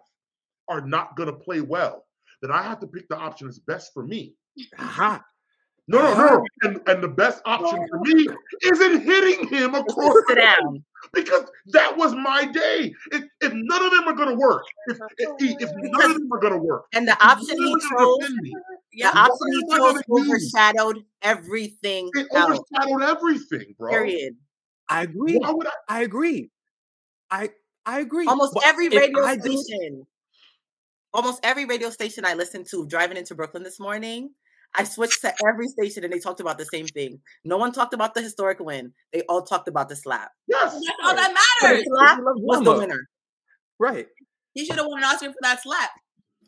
[0.68, 2.06] are not going to play well,
[2.42, 4.36] then I have to pick the option that's best for me.
[4.80, 5.24] Aha.
[5.88, 6.46] No, no, no.
[6.64, 8.28] And, and the best option for me
[8.64, 10.84] isn't hitting him across Sit the down.
[11.14, 12.94] because that was my day.
[13.12, 16.30] If, if none of them are going to work, if, if, if none of them
[16.32, 19.10] are going to work, And the option he chose, defend me, the Yeah.
[19.10, 22.60] option he chose gonna use- overshadowed everything it else.
[22.72, 23.92] overshadowed everything, bro.
[23.92, 24.36] Period.
[24.88, 25.38] I agree.
[25.40, 25.72] Why would I?
[25.90, 26.52] I agree.
[27.30, 27.50] I
[27.86, 28.28] I agree.
[28.28, 30.06] Almost But every if radio I station,
[31.14, 34.32] almost every radio station I listened to driving into Brooklyn this morning,
[34.74, 37.20] I switched to every station and they talked about the same thing.
[37.44, 38.94] No one talked about the historic win.
[39.12, 40.32] They all talked about the slap.
[40.48, 40.74] Yes.
[40.74, 41.84] That's all that matters.
[41.84, 43.08] the slap was the winner.
[43.80, 44.08] right.
[44.54, 45.90] He should have won an Oscar for that slap.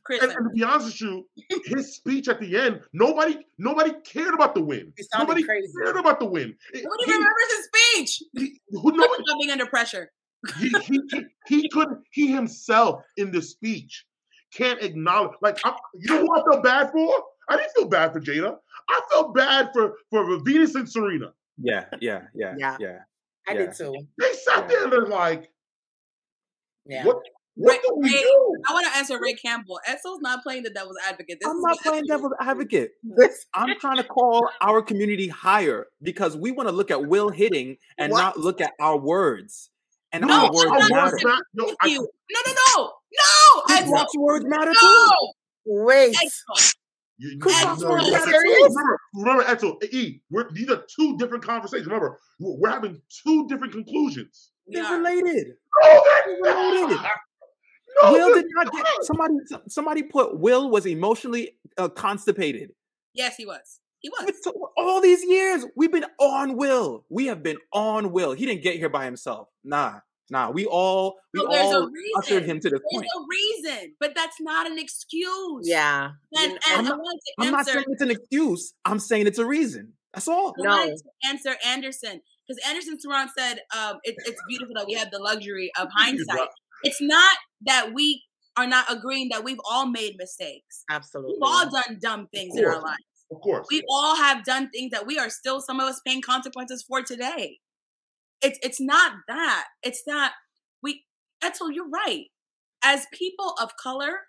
[0.06, 0.22] Chris.
[0.22, 1.26] And, and to be honest with you,
[1.66, 4.92] his speech at the end, nobody, nobody cared about the win.
[4.98, 5.72] It sounded Nobody crazy.
[5.82, 6.54] cared about the win.
[6.74, 8.24] It- Nobody he- remembers his speech.
[8.38, 10.12] he- who- nobody, Not being under pressure.
[10.60, 14.06] he, he, he, he couldn't he himself in the speech
[14.56, 17.24] can't acknowledge like I, you know who I felt bad for?
[17.50, 18.58] I didn't feel bad for Jada.
[18.90, 21.34] I felt bad for for Venus and Serena.
[21.58, 22.78] Yeah, yeah, yeah, Yeah.
[22.80, 23.00] yeah.
[23.48, 23.58] I Yeah.
[23.66, 23.96] did too.
[24.20, 24.68] They sat Yeah.
[24.68, 25.52] there and they're like,
[26.86, 27.06] Yeah.
[27.06, 27.18] what
[27.56, 28.56] what Ray- do we Ray- do?
[28.68, 29.80] I want to answer Ray Campbell.
[29.86, 31.38] Etzel's not playing the devil's advocate.
[31.40, 32.94] This I'm is not playing Etzel- devil's advocate.
[33.04, 37.30] This- I'm trying to call our community higher because we want to look at Will
[37.30, 38.20] hitting and What?
[38.22, 39.70] not look at our words.
[40.12, 41.18] And No, our I'm words not matter.
[41.20, 43.62] saying- No, Thank I- No, no, no, no.
[43.66, 44.78] Chris Etzel, Rock's words matter too.
[44.82, 45.34] no.
[45.66, 46.16] Wait.
[46.16, 46.74] Etzel.
[47.20, 48.68] You, Chris you- no, words you- matter too.
[48.70, 51.86] Remember, remember, Edsel, E, we're, these are two different conversations.
[51.88, 54.52] Remember, we're, we're having two different conclusions.
[54.68, 54.98] They're are.
[54.98, 55.48] related.
[55.84, 57.00] No, They're they're related.
[58.02, 59.34] No, Will did not get somebody.
[59.68, 62.72] Somebody put Will was emotionally uh, constipated.
[63.14, 63.80] Yes, he was.
[64.00, 64.28] He was.
[64.30, 67.06] It's- all these years we've been on Will.
[67.10, 68.34] We have been on Will.
[68.34, 69.50] He didn't get here by himself.
[69.64, 70.00] Nah,
[70.34, 70.50] nah.
[70.52, 72.50] We all we No, there's a all ushered reason.
[72.50, 73.08] him to this There's point.
[73.14, 75.66] There's a reason, but that's not an excuse.
[75.68, 76.10] Yeah.
[76.38, 77.00] And, and I'm not,
[77.40, 78.74] I'm not saying it's an excuse.
[78.84, 79.94] I'm saying it's a reason.
[80.14, 80.54] That's all.
[80.58, 80.70] No.
[80.70, 85.12] wanted to answer Anderson because Anderson Saran said um, it, it's beautiful that we have
[85.12, 86.50] the luxury of hindsight.
[86.84, 88.22] It's not that we
[88.58, 90.84] are not agreeing that we've all made mistakes.
[90.90, 91.36] Absolutely.
[91.36, 92.98] We've all done dumb things in our lives.
[93.32, 93.68] Of course.
[93.72, 97.02] We all have done things that we are still, some of us, paying consequences for
[97.02, 97.60] today.
[98.44, 99.66] It's it's not that.
[99.82, 100.34] It's that
[100.84, 101.04] we
[101.44, 102.26] Edsel, you're right.
[102.84, 104.20] As people of color,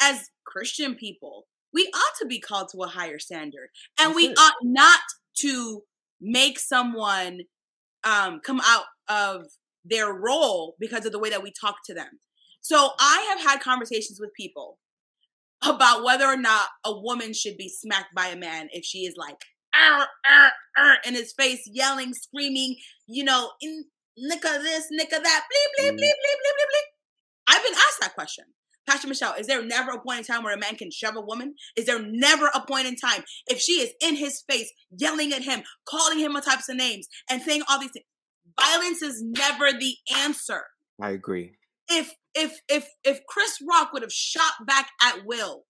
[0.00, 3.70] as Christian people, we ought to be called to a higher standard.
[3.98, 4.38] And That's we it.
[4.38, 5.00] ought not
[5.38, 5.82] to
[6.20, 7.40] make someone
[8.04, 9.46] um, come out of
[9.84, 12.20] their role because of the way that we talk to them.
[12.60, 14.78] So I have had conversations with people
[15.62, 19.14] about whether or not a woman should be smacked by a man if she is
[19.16, 19.36] like
[19.74, 23.84] "Arr, arr, arr," in his face, yelling, screaming, you know, in
[24.18, 26.88] nicka this, nicka that, bleep, bleep, bleep, bleep, bleep, bleep, bleep.
[27.48, 28.44] I've been asked that question.
[28.86, 31.20] Pastor Michelle, is there never a point in time where a man can shove a
[31.20, 31.54] woman?
[31.76, 35.42] Is there never a point in time if she is in his face, yelling at
[35.42, 38.04] him, calling him all types of names, and saying all these things?
[38.60, 40.64] Violence is never the answer.
[41.00, 41.56] I agree.
[41.88, 45.64] If if if if Chris Rock would have shot back at Will,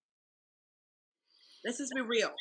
[1.65, 2.33] let's just be real.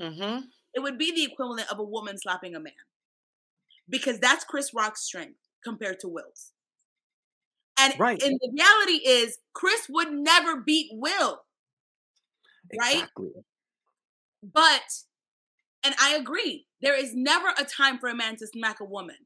[0.00, 0.40] Mm-hmm.
[0.74, 2.72] It would be the equivalent of a woman slapping a man.
[3.88, 6.52] Because that's Chris Rock's strength compared to Will's.
[7.78, 8.22] And Right.
[8.22, 11.42] and the reality is Chris would never beat Will.
[12.78, 12.94] Right?
[12.94, 13.30] Exactly.
[14.42, 14.82] But,
[15.82, 19.16] and I agree, there is never a time for a man to smack a woman.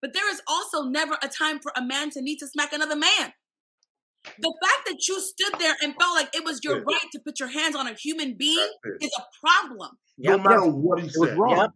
[0.00, 2.96] But there is also never a time for a man to need to smack another
[2.96, 3.32] man.
[4.38, 6.84] The fact that you stood there and felt like it was your Yeah.
[6.86, 9.98] right to put your hands on a human being is a problem.
[10.18, 10.40] No Yep.
[10.44, 11.38] matter what he It was said.
[11.38, 11.56] wrong.
[11.56, 11.70] Yep.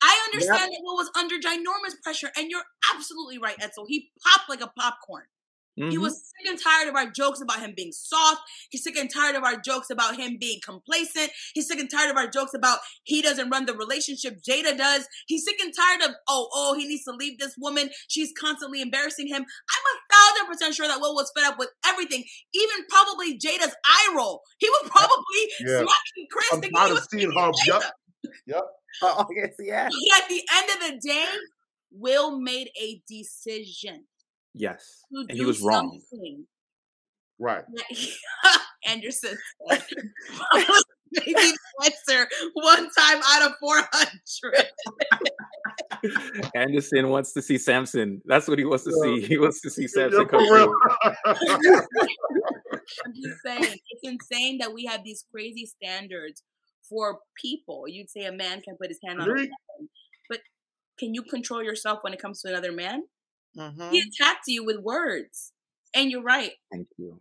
[0.00, 2.64] I understand that Will was under ginormous pressure, and you're
[2.94, 3.86] absolutely right, Edsel.
[3.88, 5.26] He popped like a popcorn.
[5.78, 6.02] He Mhm.
[6.02, 8.42] was sick and tired of our jokes about him being soft.
[8.70, 11.30] He's sick and tired of our jokes about him being complacent.
[11.54, 15.06] He's sick and tired of our jokes about he doesn't run the relationship, Jada does.
[15.26, 17.90] He's sick and tired of, oh, oh, he needs to leave this woman.
[18.08, 19.42] She's constantly embarrassing him.
[19.44, 23.74] I'm a thousand percent sure that Will was fed up with everything, even probably Jada's
[23.84, 24.42] eye roll.
[24.58, 25.78] He was probably Yeah.
[25.84, 27.80] smacking Chris I'm thinking tired he of was seeing smacking her.
[27.80, 27.90] Jada.
[28.46, 28.64] Yep.
[29.02, 29.88] Oh, yes, yeah.
[29.88, 31.26] But at the end of the day,
[31.92, 34.06] Will made a decision
[34.54, 35.02] Yes.
[35.12, 36.00] to And he was wrong.
[37.38, 37.64] Right.
[38.86, 39.36] Anderson
[39.68, 39.84] said,
[41.12, 44.66] maybe Fletcher one time out of 400.
[46.54, 48.22] Anderson wants to see Samson.
[48.24, 49.20] That's what he wants to see.
[49.20, 50.74] He wants to see Samson come through.
[51.24, 56.42] I'm just saying, it's insane that we have these crazy standards
[56.88, 57.84] for people.
[57.86, 59.50] You'd say a man can put his hand on a woman,
[60.28, 60.40] but
[60.98, 63.02] can you control yourself when it comes to another man?
[63.58, 63.90] Mm-hmm.
[63.90, 65.52] He attacked you with words.
[65.94, 66.52] And you're right.
[66.70, 67.20] Thank you.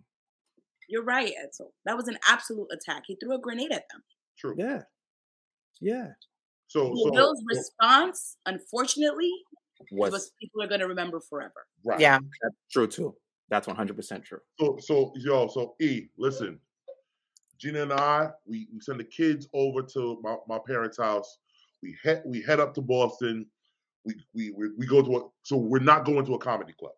[0.90, 1.70] You're right, Edsel.
[1.86, 3.04] That was an absolute attack.
[3.08, 4.04] He threw a grenade at them.
[4.38, 4.56] True.
[4.58, 4.82] Yeah.
[5.82, 6.08] Yeah.
[6.68, 9.32] So, so Will's so- response, unfortunately,
[9.92, 11.66] Was was people are going to remember forever.
[11.84, 12.00] right.
[12.00, 12.20] Yeah.
[12.42, 13.16] that's true too.
[13.50, 14.40] That's 100% true.
[14.60, 16.60] So, so yo, so E, listen,
[17.58, 21.38] Gina and I, we, we send the kids over to my, my parents' house.
[21.82, 23.46] We head we head up to Boston.
[24.08, 26.94] We we we, go to a so we're not going to a comedy club.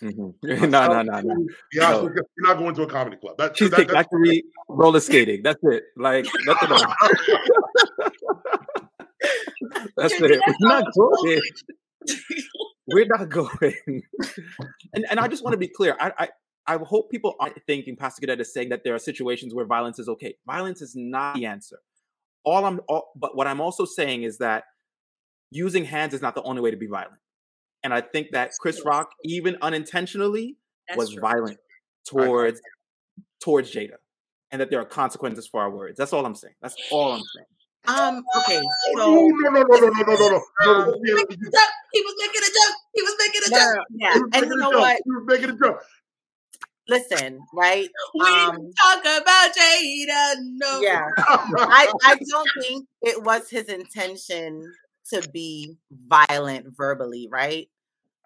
[0.00, 0.34] Mhm.
[0.70, 1.46] no, no, no, no.
[1.72, 2.04] Yeah, No.
[2.04, 3.36] we're not going to a comedy club.
[3.38, 5.42] That, Cheesecake that- Factory, roller skating.
[5.42, 5.84] That's it.
[5.96, 6.84] Like, nothing else.
[9.96, 10.40] That's it.
[10.60, 11.40] We're not going.
[12.86, 14.02] We're not going.
[14.94, 15.96] and and I just want to be clear.
[16.00, 16.28] I, I
[16.74, 19.98] I hope people aren't thinking Pastor Cadet is saying that there are situations where violence
[19.98, 20.36] is okay.
[20.46, 21.78] Violence is not the answer.
[22.44, 24.64] All I'm, all, but what I'm also saying is that
[25.50, 27.20] using hands is not the only way to be violent.
[27.82, 30.56] And I think that Chris Rock, even unintentionally,
[30.88, 31.20] That's was true.
[31.20, 31.58] violent
[32.06, 32.60] towards
[33.40, 33.96] towards Jada,
[34.50, 35.96] and that there are consequences for our words.
[35.96, 36.54] That's all I'm saying.
[36.60, 37.46] That's all I'm saying.
[37.86, 38.24] Um.
[38.36, 38.60] Okay.
[38.96, 40.40] So no, no, no, no, no, no, no, no.
[40.64, 40.94] no.
[41.04, 41.62] He was making a joke.
[41.92, 42.76] He was making a joke.
[42.94, 43.86] He was making a joke.
[43.94, 44.14] Yeah.
[44.34, 44.96] And you know what?
[45.04, 45.80] He was making a joke.
[46.88, 47.88] Listen, right?
[48.14, 50.34] We um, talk about Jada.
[50.40, 50.80] No.
[50.80, 51.06] Yeah.
[51.18, 54.64] I, I don't think it was his intention
[55.12, 57.68] to be violent verbally, right?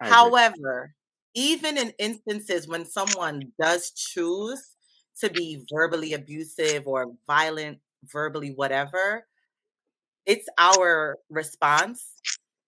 [0.01, 0.95] However,
[1.35, 4.75] even in instances when someone does choose
[5.21, 9.25] to be verbally abusive or violent, verbally, whatever,
[10.25, 12.03] it's our response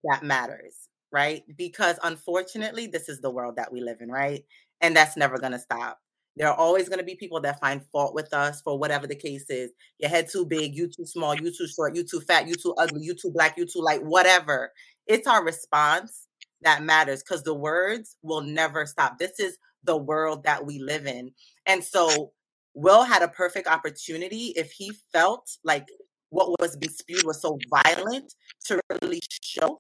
[0.03, 1.43] that matters, right?
[1.57, 4.43] Because unfortunately, this is the world that we live in, right?
[4.81, 5.99] And that's never going to stop.
[6.37, 9.15] There are always going to be people that find fault with us for whatever the
[9.15, 9.71] case is.
[9.99, 12.73] Your head too big, you too small, you too short, you too fat, you too
[12.77, 14.71] ugly, you too black, you too light, whatever.
[15.07, 16.27] It's our response
[16.61, 19.17] that matters because the words will never stop.
[19.17, 21.31] This is the world that we live in.
[21.65, 22.31] And so
[22.73, 25.87] Will had a perfect opportunity if he felt like
[26.29, 28.33] what was being spewed was so violent
[28.65, 29.79] to really show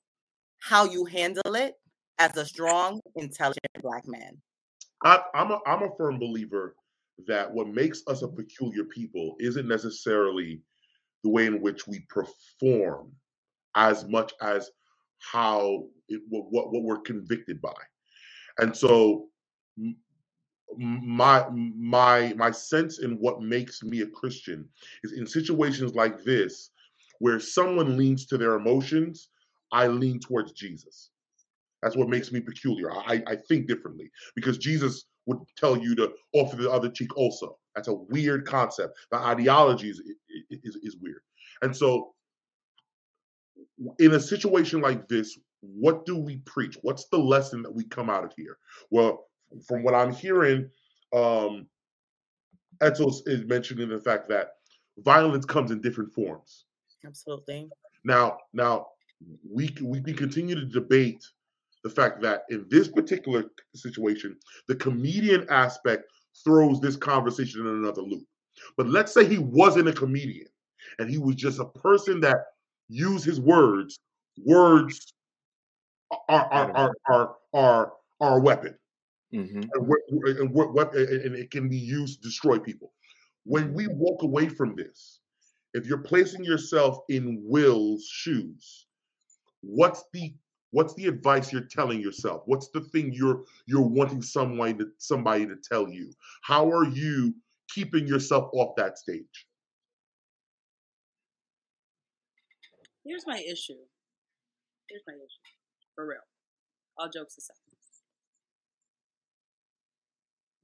[0.59, 1.73] how you handle it
[2.17, 4.37] as a strong, intelligent black man.
[5.05, 6.75] I, I'm a I'm a firm believer
[7.27, 10.61] that what makes us a peculiar people isn't necessarily
[11.23, 13.11] the way in which we perform
[13.75, 14.71] as much as
[15.19, 17.73] how it, what what we're convicted by,
[18.59, 19.27] and so
[20.77, 24.67] my my my sense in what makes me a Christian
[25.03, 26.71] is in situations like this
[27.19, 29.29] where someone leans to their emotions,
[29.71, 31.11] I lean towards Jesus.
[31.85, 32.91] That's what makes me peculiar.
[32.91, 37.59] I, I think differently because Jesus would tell you to offer the other cheek also.
[37.75, 38.97] That's a weird concept.
[39.11, 40.01] The ideology is,
[40.49, 41.21] is, is weird.
[41.61, 42.15] And so,
[43.99, 46.75] in a situation like this, what do we preach?
[46.81, 48.57] What's the lesson that we come out of here?
[48.89, 49.27] Well,
[49.67, 50.67] from what I'm hearing,
[51.13, 51.67] um,
[52.81, 54.53] Edsel is mentioning the fact that
[54.97, 56.65] violence comes in different forms.
[57.05, 57.69] Absolutely.
[58.03, 58.87] Now, now
[59.47, 61.23] we we can continue to debate
[61.85, 64.35] the fact that in this particular situation,
[64.67, 66.05] the comedian aspect
[66.43, 68.23] throws this conversation in another loop.
[68.75, 70.47] But let's say he wasn't a comedian
[70.97, 72.37] and he was just a person that
[72.89, 73.99] used his words.
[74.43, 75.13] Words
[76.27, 78.75] are are are are are, are a weapon.
[79.31, 79.61] Mm-hmm.
[79.75, 82.93] And, and, and it can be used to destroy people.
[83.43, 85.19] When we walk away from this,
[85.75, 88.87] if you're placing yourself in Will's shoes,
[89.61, 90.33] what's the
[90.71, 92.43] what's the advice you're telling yourself?
[92.45, 96.11] What's the thing you're you're wanting someone to somebody to tell you?
[96.43, 97.35] How are you
[97.69, 99.47] keeping yourself off that stage?
[103.05, 103.77] Here's my issue.
[104.89, 105.53] Here's my issue.
[105.95, 106.19] For real.
[106.97, 107.55] All jokes aside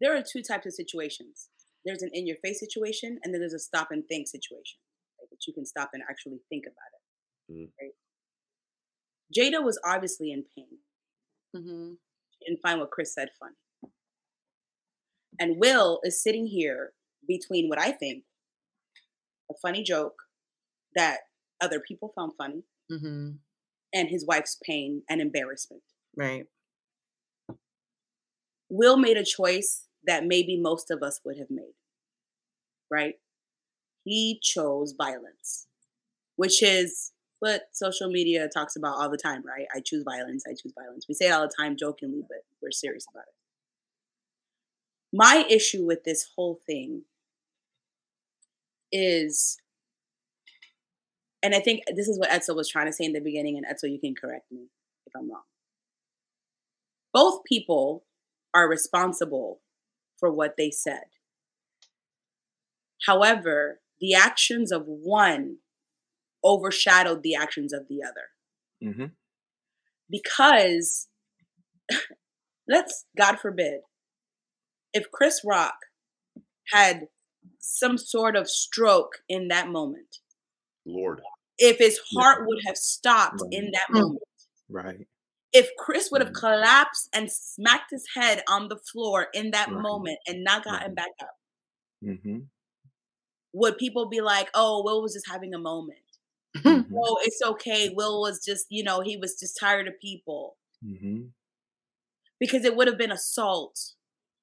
[0.02, 1.48] there are two types of situations
[1.86, 4.80] there's an in your face situation and then there's a stop and think situation
[5.22, 5.30] right?
[5.30, 7.70] that you can stop and actually think about it mm.
[7.80, 7.94] right
[9.36, 10.78] jada was obviously in pain
[11.56, 11.94] mm-hmm.
[12.46, 13.92] didn't find what chris said funny
[15.40, 16.94] and will is sitting here
[17.28, 18.24] between what i think
[19.50, 20.16] a funny joke
[20.96, 21.20] that
[21.62, 23.32] other people found funny mm-hmm.
[23.94, 25.84] and his wife's pain and embarrassment
[26.18, 26.46] right
[28.72, 31.76] will made a choice that maybe most of us would have made.
[32.90, 33.16] Right?
[34.04, 35.68] He chose violence,
[36.36, 37.12] which is
[37.42, 39.66] what social media talks about all the time, right?
[39.76, 41.08] I choose violence, I choose violence.
[41.10, 43.34] We say it all the time jokingly, but we're serious about it.
[45.12, 47.02] My issue with this whole thing
[48.92, 49.58] is,
[51.42, 53.66] and I think this is what Edsel was trying to say in the beginning, and
[53.66, 54.68] Edsel, you can correct me
[55.08, 55.42] if I'm wrong.
[57.12, 58.04] Both people
[58.54, 59.62] are responsible
[60.20, 61.06] for what they said.
[63.08, 65.58] However, the actions of one
[66.44, 68.92] overshadowed the actions of the other.
[68.92, 69.06] Mm-hmm.
[70.10, 71.08] Because,
[72.68, 73.82] let's, God forbid,
[74.94, 75.76] if Chris Rock
[76.74, 77.08] had
[77.60, 80.18] some sort of stroke in that moment,
[80.86, 81.22] Lord,
[81.58, 83.54] if his heart would have stopped right.
[83.54, 84.24] in that moment,
[84.70, 85.08] right?
[85.54, 86.46] if Chris would have mm-hmm.
[86.46, 89.82] collapsed and smacked his head on the floor in that right.
[89.82, 91.36] moment and not gotten back up,
[92.04, 92.40] mm-hmm.
[93.54, 96.00] would people be like, "Oh, Will was just having a moment"?
[96.58, 96.94] Mm-hmm.
[96.98, 97.90] oh, it's okay.
[97.96, 100.58] Will was just, you know, he was just tired of people.
[100.86, 101.28] Mm-hmm.
[102.40, 103.80] Because it would have been assault.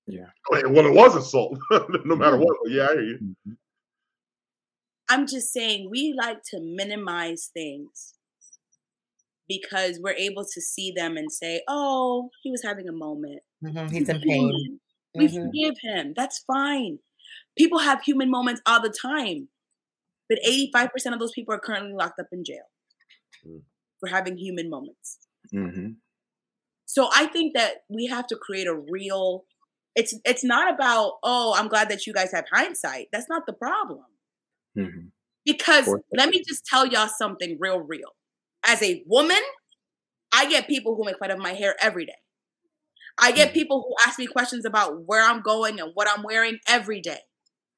[0.06, 0.26] Yeah.
[0.50, 2.42] Well, it was assault, no matter mm-hmm.
[2.42, 2.56] what.
[2.70, 3.36] Yeah, I hear you.
[5.10, 8.14] I'm just saying we like to minimize things
[9.48, 13.40] because we're able to see them and say, "Oh, he was having a moment.
[13.64, 13.94] Mm-hmm.
[13.94, 14.80] He's in pain.
[15.14, 15.46] We mm-hmm.
[15.46, 16.14] forgive him.
[16.16, 16.98] That's fine."
[17.56, 19.48] People have human moments all the time,
[20.28, 22.68] but 85% of those people are currently locked up in jail
[23.46, 23.60] mm.
[24.00, 25.18] for having human moments.
[25.54, 25.92] Mm-hmm.
[26.86, 29.44] So I think that we have to create a real.
[29.94, 33.08] It's it's not about oh I'm glad that you guys have hindsight.
[33.12, 34.04] That's not the problem.
[34.76, 35.08] Mm-hmm.
[35.44, 38.12] Because let me just tell y'all something real real
[38.64, 39.42] as a woman,
[40.32, 42.16] I get people who make fun of my hair every day.
[43.20, 43.54] I get mm-hmm.
[43.54, 47.18] people who ask me questions about where I'm going and what I'm wearing every day.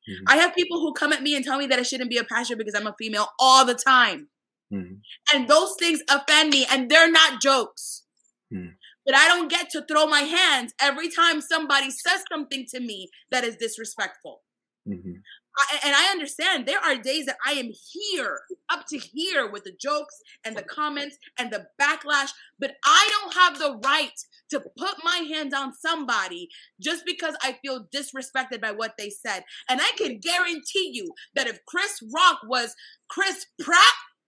[0.09, 0.24] Mm-hmm.
[0.28, 2.24] I have people who come at me and tell me that I shouldn't be a
[2.24, 4.28] pastor because I'm a female all the time.
[4.72, 4.94] Mm-hmm.
[5.34, 8.05] And those things offend me, and they're not jokes.
[8.53, 8.70] Mm-hmm.
[9.05, 13.09] But I don't get to throw my hands every time somebody says something to me
[13.30, 14.42] that is disrespectful.
[14.88, 15.14] Mm-hmm.
[15.59, 18.40] I, and I understand there are days that I am here,
[18.70, 23.34] up to here with the jokes and the comments and the backlash, but I don't
[23.34, 24.12] have the right
[24.51, 26.48] to put my hands on somebody
[26.80, 29.44] just because I feel disrespected by what they said.
[29.68, 32.74] And I can guarantee you that if Chris Rock was
[33.09, 33.78] Chris Pratt,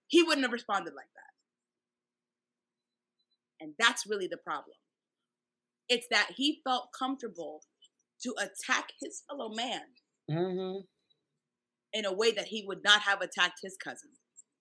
[0.09, 1.23] he wouldn't have responded like that.
[3.65, 4.77] And that's really the problem.
[5.89, 7.63] It's that he felt comfortable
[8.23, 9.83] to attack his fellow man.
[10.31, 10.81] Mm-hmm
[11.93, 14.11] in a way that he would not have attacked his cousin.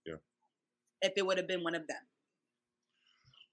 [0.05, 0.15] Yeah.
[1.01, 1.97] If it would have been one of them.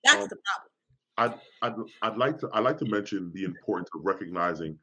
[0.05, 0.71] That's um, the problem.
[1.19, 4.79] I'd, I'd, I'd like to I'd like to mention the importance of recognizing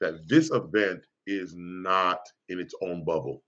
[0.00, 3.42] that this event is not in its own bubble,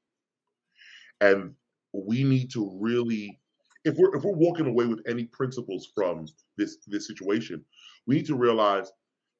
[1.20, 1.55] and
[1.93, 3.38] we need to really,
[3.84, 6.26] if we're if we're walking away with any principles from
[6.57, 7.64] this this situation,
[8.07, 8.91] we need to realize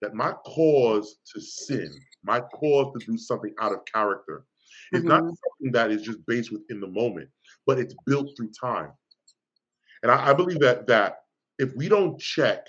[0.03, 1.91] that my cause to sin,
[2.23, 4.45] my cause to do something out of character,
[4.93, 5.09] is mm-hmm.
[5.09, 7.29] not something that is just based within the moment,
[7.67, 8.93] but it's built through time.
[10.03, 11.17] And I, I believe that that
[11.59, 12.67] if we don't check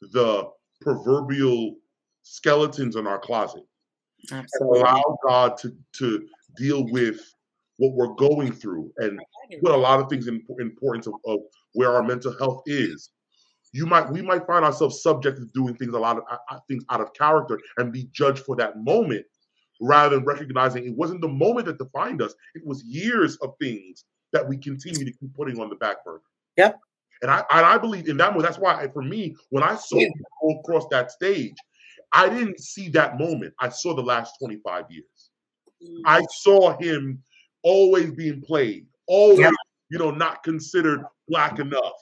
[0.00, 0.48] the
[0.80, 1.76] proverbial
[2.22, 3.62] skeletons in our closet.
[4.30, 4.80] Absolutely.
[4.80, 6.26] and allow God to to
[6.56, 7.20] deal with
[7.78, 9.18] what we're going through and
[9.62, 11.40] put a lot of things in importance of, of
[11.72, 13.10] where our mental health is.
[13.72, 16.84] You might we might find ourselves subject to doing things a lot of uh, things
[16.90, 19.24] out of character and be judged for that moment
[19.80, 22.34] rather than recognizing it wasn't the moment that defined us.
[22.54, 26.20] It was years of things that we continue to keep putting on the back burner.
[26.58, 26.78] Yep
[27.22, 28.44] and I and I believe in that moment.
[28.44, 30.12] That's why for me, when I saw him
[30.42, 31.54] go across that stage,
[32.12, 33.54] I didn't see that moment.
[33.60, 35.30] I saw the last 25 years.
[35.82, 36.00] Mm.
[36.06, 37.22] I saw him
[37.62, 39.50] always being played, always, yeah.
[39.90, 41.92] you know, not considered black enough.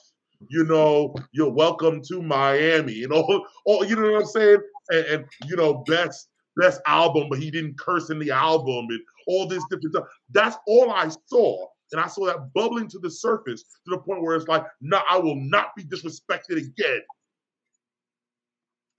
[0.49, 2.93] You know, you're welcome to Miami.
[2.93, 4.59] You know, all you know what I'm saying?
[4.89, 8.99] And, and you know, best best album, but he didn't curse in the album and
[9.27, 10.07] all this different stuff.
[10.31, 11.67] That's all I saw.
[11.91, 15.01] And I saw that bubbling to the surface to the point where it's like, no,
[15.09, 17.01] I will not be disrespected again.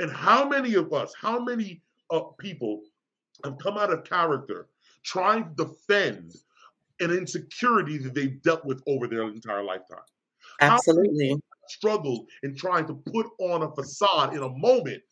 [0.01, 2.82] And how many of us, how many uh, people
[3.45, 4.68] have come out of character
[5.05, 6.34] trying to defend
[7.01, 9.99] an insecurity that they've dealt with over their entire lifetime?
[10.61, 11.36] Absolutely.
[11.68, 15.03] Struggled in trying to put on a facade in a moment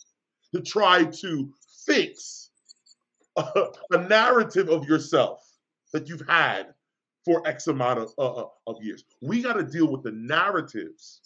[0.55, 1.53] to try to
[1.87, 2.51] fix
[3.37, 5.45] a, a narrative of yourself
[5.93, 6.75] that you've had
[7.29, 9.05] for X amount of, uh, uh of years.
[9.21, 11.21] We got to deal with the narratives,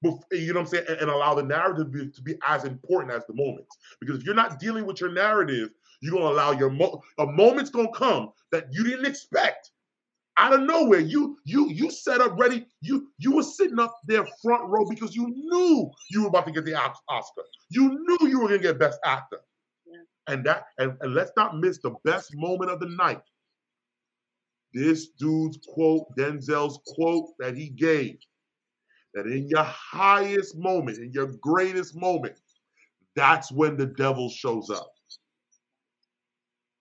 [0.00, 2.34] before, you know what I'm saying, and, and allow the narrative to be, to be,
[2.46, 3.76] as important as the moments.
[4.00, 7.70] Because if you're not dealing with your narrative, you're gonna allow your mo- a moment's
[7.70, 9.72] gonna come that you didn't expect
[10.38, 11.00] out of nowhere.
[11.00, 12.64] You you you set up ready.
[12.80, 16.52] You you were sitting up there front row because you knew you were about to
[16.52, 17.42] get the Oscar.
[17.70, 19.40] You knew you were gonna get Best Actor.
[19.84, 20.32] Yeah.
[20.32, 23.20] And that and, and let's not miss the best moment of the night
[24.72, 28.18] this dude's quote, Denzel's quote that he gave,
[29.14, 32.36] that in your highest moment, in your greatest moment,
[33.16, 34.92] that's when the devil shows up.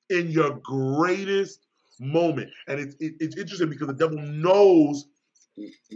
[0.09, 1.65] In your greatest
[1.99, 2.49] moment.
[2.67, 5.05] And it's, it, it's interesting because the devil knows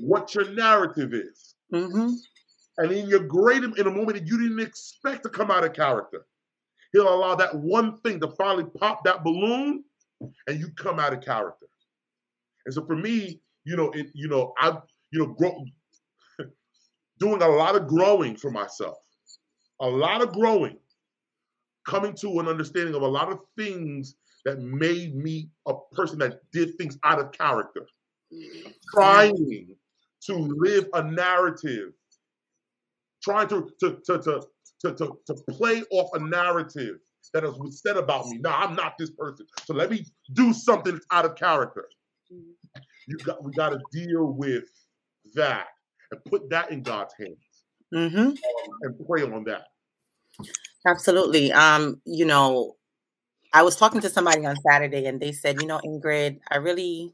[0.02, 1.56] what your narrative is.
[1.74, 2.10] Mm-hmm.
[2.78, 5.74] And in your great, in a moment that you didn't expect to come out of
[5.74, 6.26] character,
[6.92, 9.84] he'll allow that one thing to finally pop that balloon
[10.48, 11.68] and you come out of character.
[12.66, 14.78] And so for me, you know, it, you know, I,
[15.12, 15.64] you know, grow,
[17.20, 18.98] doing a lot of growing for myself,
[19.80, 20.78] a lot of growing,
[21.86, 26.40] coming to an understanding of a lot of things that made me a person that
[26.52, 27.88] did things out of character,
[28.94, 29.68] trying
[30.26, 31.92] to live a narrative,
[33.22, 34.44] trying to to to to
[34.82, 36.98] to, to, to play off a narrative
[37.34, 38.38] that was said about me.
[38.40, 39.46] Now I'm not this person.
[39.66, 41.88] So let me do something out of character.
[43.08, 44.66] You got we got to deal with
[45.36, 45.68] that
[46.12, 47.38] and put that in God's hands
[47.94, 48.18] mm-hmm.
[48.18, 48.36] um,
[48.82, 49.66] and pray on that.
[50.88, 51.52] Absolutely.
[51.52, 52.76] Um, you know,
[53.54, 57.14] I was talking to somebody on Saturday and they said, you know, Ingrid, I really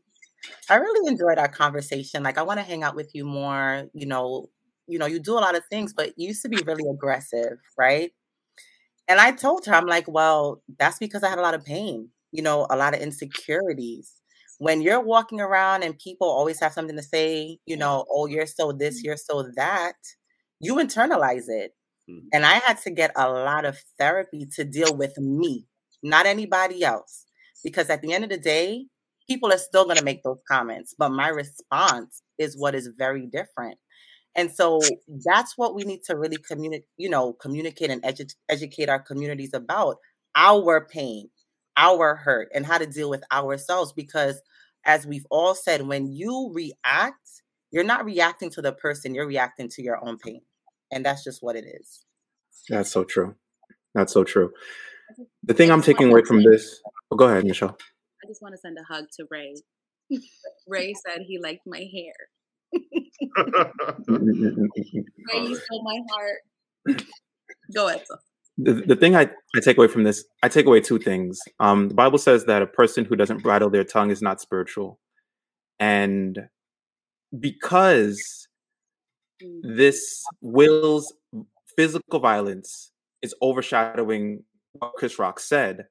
[0.70, 2.24] I really enjoyed our conversation.
[2.24, 3.90] Like I want to hang out with you more.
[3.94, 4.50] You know,
[4.88, 7.58] you know, you do a lot of things, but you used to be really aggressive,
[7.78, 8.12] right?
[9.08, 12.10] And I told her, I'm like, well, that's because I had a lot of pain,
[12.32, 14.19] you know, a lot of insecurities
[14.60, 18.46] when you're walking around and people always have something to say, you know, oh, you're
[18.46, 19.06] so this, mm-hmm.
[19.06, 19.96] you're so that,
[20.60, 21.72] you internalize it.
[22.10, 22.28] Mm-hmm.
[22.34, 25.66] And I had to get a lot of therapy to deal with me,
[26.04, 27.26] not anybody else.
[27.64, 28.86] Because at the end of the day,
[29.30, 33.28] people are still going to make those comments, but my response is what is very
[33.28, 33.78] different.
[34.36, 34.80] And so
[35.26, 39.54] that's what we need to really communicate, you know, communicate and edu- educate our communities
[39.54, 39.98] about
[40.36, 41.30] our pain,
[41.78, 44.42] our hurt and how to deal with ourselves because
[44.86, 49.70] as we've all said when you react you're not reacting to the person you're reacting
[49.70, 50.42] to your own pain
[50.92, 52.04] and that's just what it is.
[52.68, 53.36] That's so true.
[53.94, 54.52] That's so true.
[55.44, 56.82] The thing i'm taking away from this
[57.12, 57.78] oh, go ahead michelle.
[58.24, 59.56] I just want to send a hug to ray.
[60.68, 62.14] Ray said he liked my hair.
[64.08, 66.42] Ray you stole my heart.
[67.74, 68.16] Go ahead so
[68.62, 71.40] the, the thing I, I take away from this, I take away two things.
[71.60, 75.00] Um, the Bible says that a person who doesn't bridle their tongue is not spiritual.
[75.80, 76.50] And
[77.40, 78.50] because
[79.44, 79.78] Mm.
[79.78, 81.14] this Will's
[81.78, 82.92] physical violence
[83.22, 85.88] is overshadowing what Chris Rock said.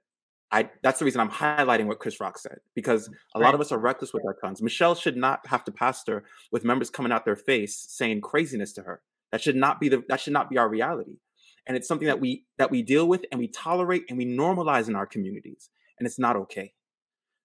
[0.50, 3.70] I that's the reason I'm highlighting what Chris Rock said because a lot of us
[3.70, 4.62] are reckless with our tongues.
[4.62, 8.82] Michelle should not have to pastor with members coming out their face saying craziness to
[8.82, 9.02] her.
[9.30, 11.16] That should not be the that should not be our reality.
[11.68, 14.88] And it's something that we that we deal with and we tolerate and we normalize
[14.88, 15.70] in our communities.
[15.98, 16.72] And it's not okay.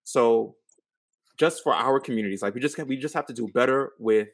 [0.04, 0.56] So
[1.38, 4.30] just for our communities, like we just we just have to do better with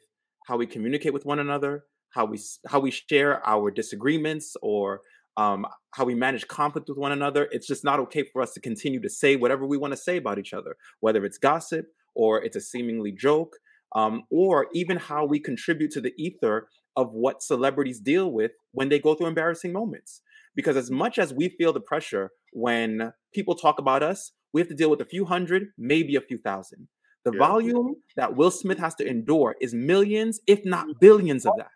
[0.46, 5.00] how we communicate with one another, how we how we share our disagreements or
[5.36, 7.48] um, how we manage conflict with one another.
[7.50, 10.16] It's just not okay for us to continue to say whatever we want to say
[10.16, 13.56] about each other, whether it's gossip or it's a seemingly joke,
[13.94, 18.88] um, or even how we contribute to the ether of what celebrities deal with when
[18.88, 20.22] they go through embarrassing moments.
[20.54, 24.68] Because as much as we feel the pressure when people talk about us, we have
[24.68, 26.88] to deal with a few hundred, maybe a few thousand.
[27.24, 27.38] The Yeah.
[27.38, 30.98] volume that Will Smith has to endure is millions, if not mm-hmm.
[31.00, 31.70] billions of that.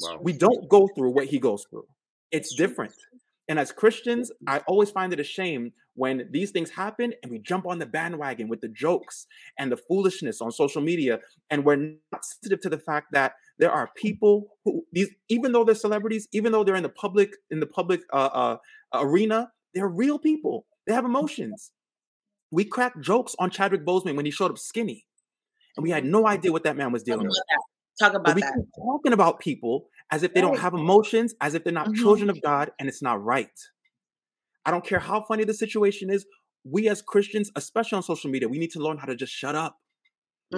[0.00, 0.18] Wow.
[0.20, 1.86] We don't go through what he goes through.
[2.30, 2.94] It's different.
[3.48, 7.38] And as Christians, I always find it a shame when these things happen and we
[7.38, 9.26] jump on the bandwagon with the jokes
[9.58, 13.70] and the foolishness on social media, and we're not sensitive to the fact that there
[13.70, 17.60] are people who these, even though they're celebrities, even though they're in the public in
[17.60, 18.56] the public uh, uh,
[18.94, 20.66] arena, they're real people.
[20.86, 21.72] They have emotions.
[22.50, 25.06] We cracked jokes on Chadwick Boseman when he showed up skinny,
[25.76, 27.42] and we had no idea what that man was dealing about with.
[27.48, 28.04] that.
[28.04, 28.54] Talk about we that.
[28.54, 31.96] keep talking about people as if they don't have emotions, as if they're not Mhm.
[31.96, 33.58] children of God, and it's not right.
[34.66, 36.26] I don't care how funny the situation is.
[36.64, 39.54] We as Christians, especially on social media, we need to learn how to just shut
[39.54, 39.78] up.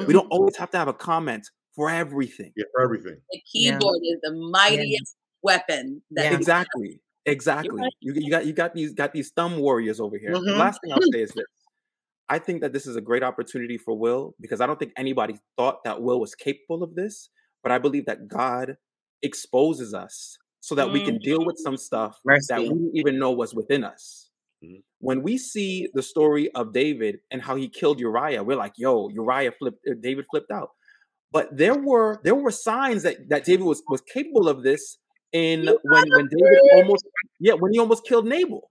[0.07, 2.53] We don't always have to have a comment for everything.
[2.57, 3.21] Yeah, for everything.
[3.31, 3.79] The Yeah.
[3.79, 6.37] keyboard is the mightiest weapon that Yeah.
[6.39, 7.01] Exactly.
[7.27, 7.83] Exactly.
[7.83, 7.93] right.
[8.01, 10.33] You, you got you got these got these thumb warriors over here.
[10.33, 10.59] The Mhm.
[10.59, 11.45] last thing I'll say is this.
[12.29, 15.39] I think that this is a great opportunity for Will because I don't think anybody
[15.57, 17.31] thought that Will was capable of this,
[17.63, 18.79] but I believe that God
[19.23, 23.31] exposes us so that we can deal with some stuff that we didn't even know
[23.33, 24.31] was within us.
[24.65, 24.83] Mhm.
[25.01, 29.09] When we see the story of David and how he killed Uriah, we're like, "Yo,
[29.11, 29.85] Uriah flipped.
[30.01, 30.71] David flipped out."
[31.37, 34.97] But there were there were signs that that David was was capable of this
[35.33, 37.05] in when when David almost
[37.39, 38.71] yeah when he almost killed Nabal.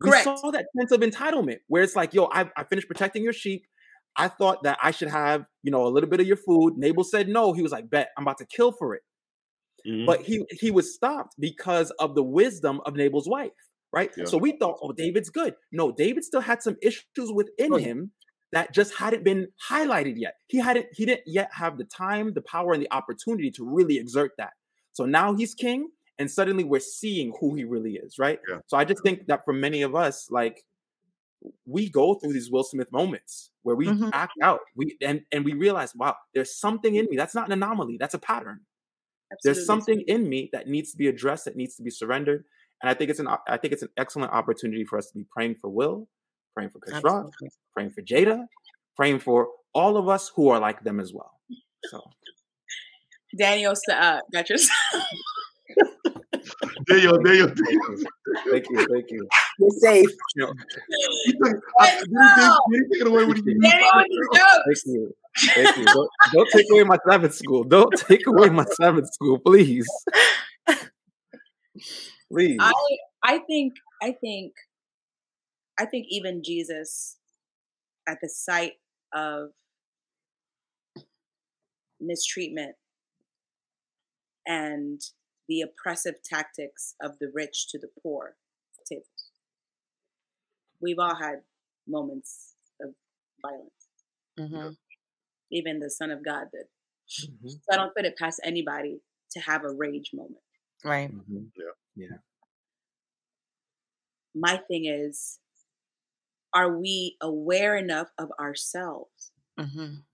[0.00, 0.24] We Correct.
[0.24, 3.64] saw that sense of entitlement where it's like, "Yo, I, I finished protecting your sheep.
[4.16, 7.04] I thought that I should have you know a little bit of your food." Nabal
[7.04, 7.52] said no.
[7.52, 9.02] He was like, "Bet I'm about to kill for it."
[9.86, 10.06] Mhm.
[10.06, 13.52] but he he was stopped because of the wisdom of Nabal's wife,
[13.92, 14.10] right?
[14.16, 14.24] Yeah.
[14.24, 15.54] So we thought, oh, David's good.
[15.72, 18.12] No, David still had some issues within him
[18.52, 20.34] that just hadn't been highlighted yet.
[20.48, 23.98] He hadn't he didn't yet have the time, the power, and the opportunity to really
[23.98, 24.52] exert that.
[24.92, 28.38] So now he's king, and suddenly we're seeing who he really is, right?
[28.48, 28.58] Yeah.
[28.66, 30.62] So I just think that for many of us, like
[31.66, 34.10] we go through these Will Smith moments where we Mhm.
[34.12, 37.16] act out, we and and we realize, wow, there's something in me.
[37.16, 37.96] That's not an anomaly.
[37.98, 38.60] That's a pattern
[39.44, 42.44] there's something in me that needs to be addressed that needs to be surrendered
[42.82, 45.26] and i think it's an I think it's an excellent opportunity for us to be
[45.30, 46.08] praying for will
[46.54, 47.30] praying for chris rock
[47.74, 48.46] praying for jada
[48.96, 51.32] praying for all of us who are like them as well.
[51.84, 52.02] So.
[53.38, 54.58] Daniel uh, got your
[56.88, 59.28] There you go, there you thank you thank you.
[59.58, 60.08] You're safe.
[60.36, 60.52] You know,
[61.26, 64.28] He took- I- Did did he take it away when he used Daniel my with
[64.32, 65.14] the thank you
[65.54, 65.84] thank you.
[65.84, 67.64] Don't, don't take away my sabbath school.
[67.64, 69.86] Don't take away my sabbath school please.
[72.30, 72.58] Please.
[72.60, 72.72] I
[73.22, 74.52] I think I think
[75.78, 77.18] I think even Jesus
[78.08, 78.74] at the sight
[79.14, 79.50] of
[82.00, 82.74] mistreatment
[84.46, 85.00] and
[85.48, 88.36] the oppressive tactics of the rich to the poor
[88.88, 89.06] tables.
[90.80, 91.42] We've all had
[91.86, 92.94] moments of
[93.42, 93.88] violence.
[94.38, 94.76] Mhm.
[95.50, 96.68] Even the Son of God did.
[97.08, 100.42] Mhm, So I don't put it past anybody to have a rage moment.
[100.84, 101.10] Right.
[101.10, 101.50] mhm.
[104.34, 105.40] my thing is
[106.52, 110.06] are we aware enough of ourselves Mhm.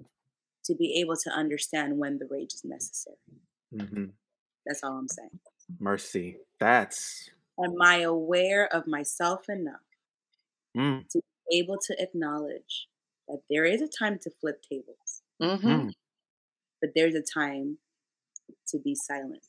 [0.64, 3.16] to be able to understand when the rage is necessary
[3.70, 4.14] Mhm.
[4.66, 5.40] that's all i'm saying
[5.78, 9.82] mercy that's am i aware of myself enough
[10.74, 12.88] mm, to be able to acknowledge
[13.28, 15.86] that there is a time to flip tables Mhm.
[15.86, 15.94] mm,
[16.80, 17.78] but there's a time
[18.68, 19.48] to be silent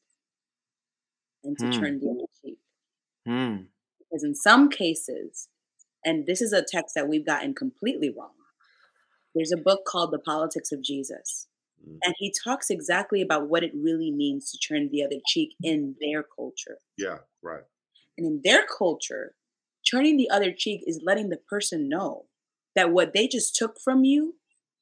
[1.45, 1.69] and to Hmm.
[1.69, 2.59] turn the other cheek
[3.25, 3.67] mm.
[3.99, 5.49] because in some cases
[6.05, 8.31] and this is a text that we've gotten completely wrong
[9.33, 11.47] there's a book called the politics of jesus
[11.85, 11.97] Mm.
[12.03, 15.95] and he talks exactly about what it really means to turn the other cheek in
[15.99, 17.63] their culture Yeah, right.
[18.17, 19.35] and in their culture
[19.91, 22.27] turning the other cheek is letting the person know
[22.75, 24.35] that what they just took from you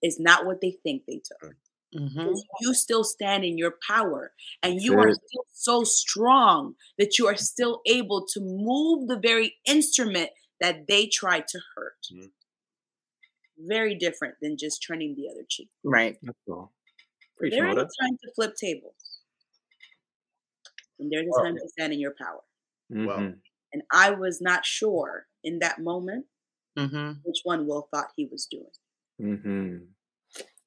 [0.04, 1.56] is not what they think they took
[1.96, 2.32] Mm-hmm.
[2.62, 4.34] You still stand in your power
[4.64, 9.56] and you are still so strong that you are still able to move the very
[9.68, 11.98] instrument that they tried to hurt.
[12.12, 12.32] Mhm.
[13.58, 15.70] Very different than just turning the other cheek.
[15.84, 16.18] Right.
[16.22, 16.74] That's all.
[17.38, 18.96] Preach, There is a time to flip tables.
[21.00, 22.42] And there's a Well- time to stand in your power.
[22.90, 23.42] Well, Mhm.
[23.74, 26.28] And I was not sure in that moment
[26.78, 27.20] Mm-hmm.
[27.24, 28.72] which one Will thought he was doing.
[29.20, 29.88] Mhm.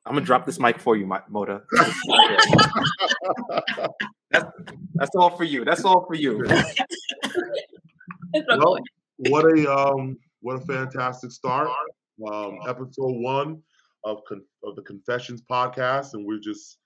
[0.05, 1.67] I'm gonna drop this mic for you, Mi- Moda.
[4.31, 4.47] that's,
[4.95, 5.65] that's all for you.
[5.65, 6.45] That's all for you.
[8.49, 8.79] well,
[9.19, 11.69] what a um, what a fantastic start.
[12.31, 13.63] Um, episode one
[14.05, 16.79] of con- of the Confessions podcast, and we're just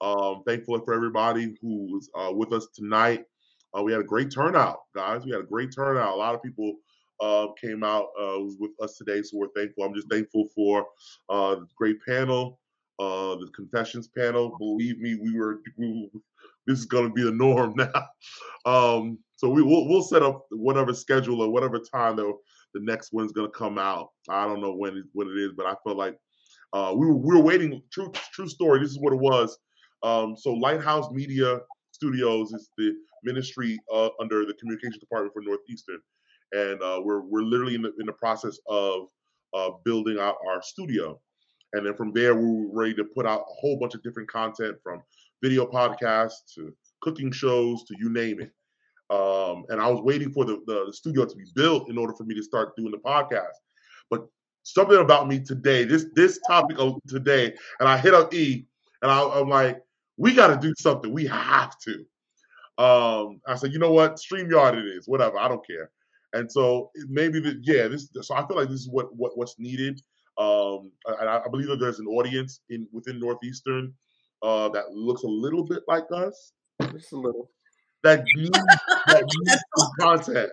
[0.00, 3.24] um, thankful for everybody who was uh, with us tonight.
[3.76, 5.24] Uh, we had a great turnout, guys.
[5.24, 6.14] We had a great turnout.
[6.14, 6.76] A lot of people
[7.20, 9.84] uh, came out uh, was with us today, so we're thankful.
[9.84, 10.86] I'm just thankful for
[11.28, 12.60] uh, the great panel,
[12.98, 14.56] uh, the confessions panel.
[14.58, 15.60] Believe me, we were.
[15.76, 16.10] We,
[16.66, 18.06] this is going to be the norm now.
[18.64, 22.32] Um, so we will we'll set up whatever schedule or whatever time the
[22.74, 24.08] the next one's going to come out.
[24.28, 26.18] I don't know when it, when it is, but I feel like
[26.72, 27.82] uh, we were we were waiting.
[27.92, 28.80] True true story.
[28.80, 29.56] This is what it was.
[30.02, 31.60] Um, so Lighthouse Media
[31.92, 32.94] Studios is the
[33.24, 36.00] ministry uh, under the communications department for Northeastern,
[36.52, 39.08] and uh, we're we're literally in the, in the process of
[39.54, 41.18] uh, building out our studio,
[41.72, 44.30] and then from there we were ready to put out a whole bunch of different
[44.30, 45.02] content from
[45.42, 48.52] video podcasts to cooking shows to you name it.
[49.08, 52.12] Um, and I was waiting for the, the, the studio to be built in order
[52.14, 53.54] for me to start doing the podcast.
[54.10, 54.26] But
[54.64, 58.66] something about me today, this this topic of today, and I hit up E,
[59.02, 59.80] and I, I'm like,
[60.16, 61.12] we got to do something.
[61.12, 62.04] We have to.
[62.82, 65.38] Um, I said, you know what, Streamyard it is, whatever.
[65.38, 65.90] I don't care.
[66.32, 68.08] And so maybe the, yeah, this.
[68.20, 70.00] So I feel like this is what what what's needed.
[70.36, 73.94] Um, I, I believe that there's an audience in within Northeastern
[74.46, 76.52] uh, that looks a little bit like us
[76.92, 77.50] Just a little.
[78.04, 78.50] that needs
[79.06, 80.50] that needs some content.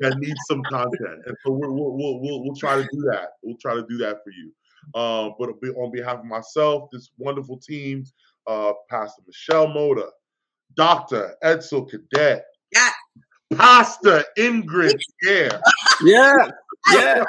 [0.00, 3.30] That needs some content, and so we're, we'll, we'll we'll we'll try to do that.
[3.42, 4.52] We'll try to do that for you.
[4.94, 8.04] Um, but be- on behalf of myself, this wonderful team,
[8.46, 10.08] uh, Pastor Michelle Moda,
[10.76, 12.90] Doctor Edsel Cadet, Yeah.
[13.54, 15.60] Pastor Ingrid Care,
[16.04, 16.36] Yeah.
[16.94, 17.24] Yeah.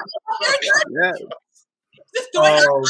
[0.91, 1.11] Yeah.
[2.16, 2.84] Just doing um,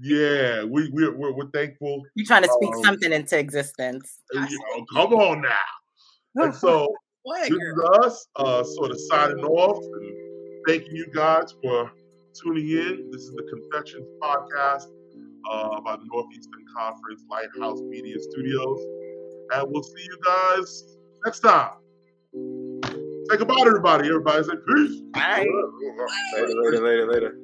[0.00, 2.02] yeah, we we're, we're we're thankful.
[2.14, 4.18] You're trying to speak Um, something into existence.
[4.32, 6.44] You know, come on now.
[6.44, 6.94] And so
[7.24, 8.04] Boy, this girl.
[8.04, 10.14] is us uh, sort of signing off and
[10.66, 11.90] thanking you guys for
[12.42, 13.10] tuning in.
[13.10, 14.86] This is the Confessions Podcast
[15.50, 18.80] uh, by the Northeastern Conference Lighthouse Media Studios.
[19.54, 21.70] And we'll see you guys next time.
[23.30, 24.08] Say goodbye to everybody.
[24.08, 25.00] Everybody say peace.
[25.12, 25.46] Bye.
[26.34, 27.38] Later, later, later, later.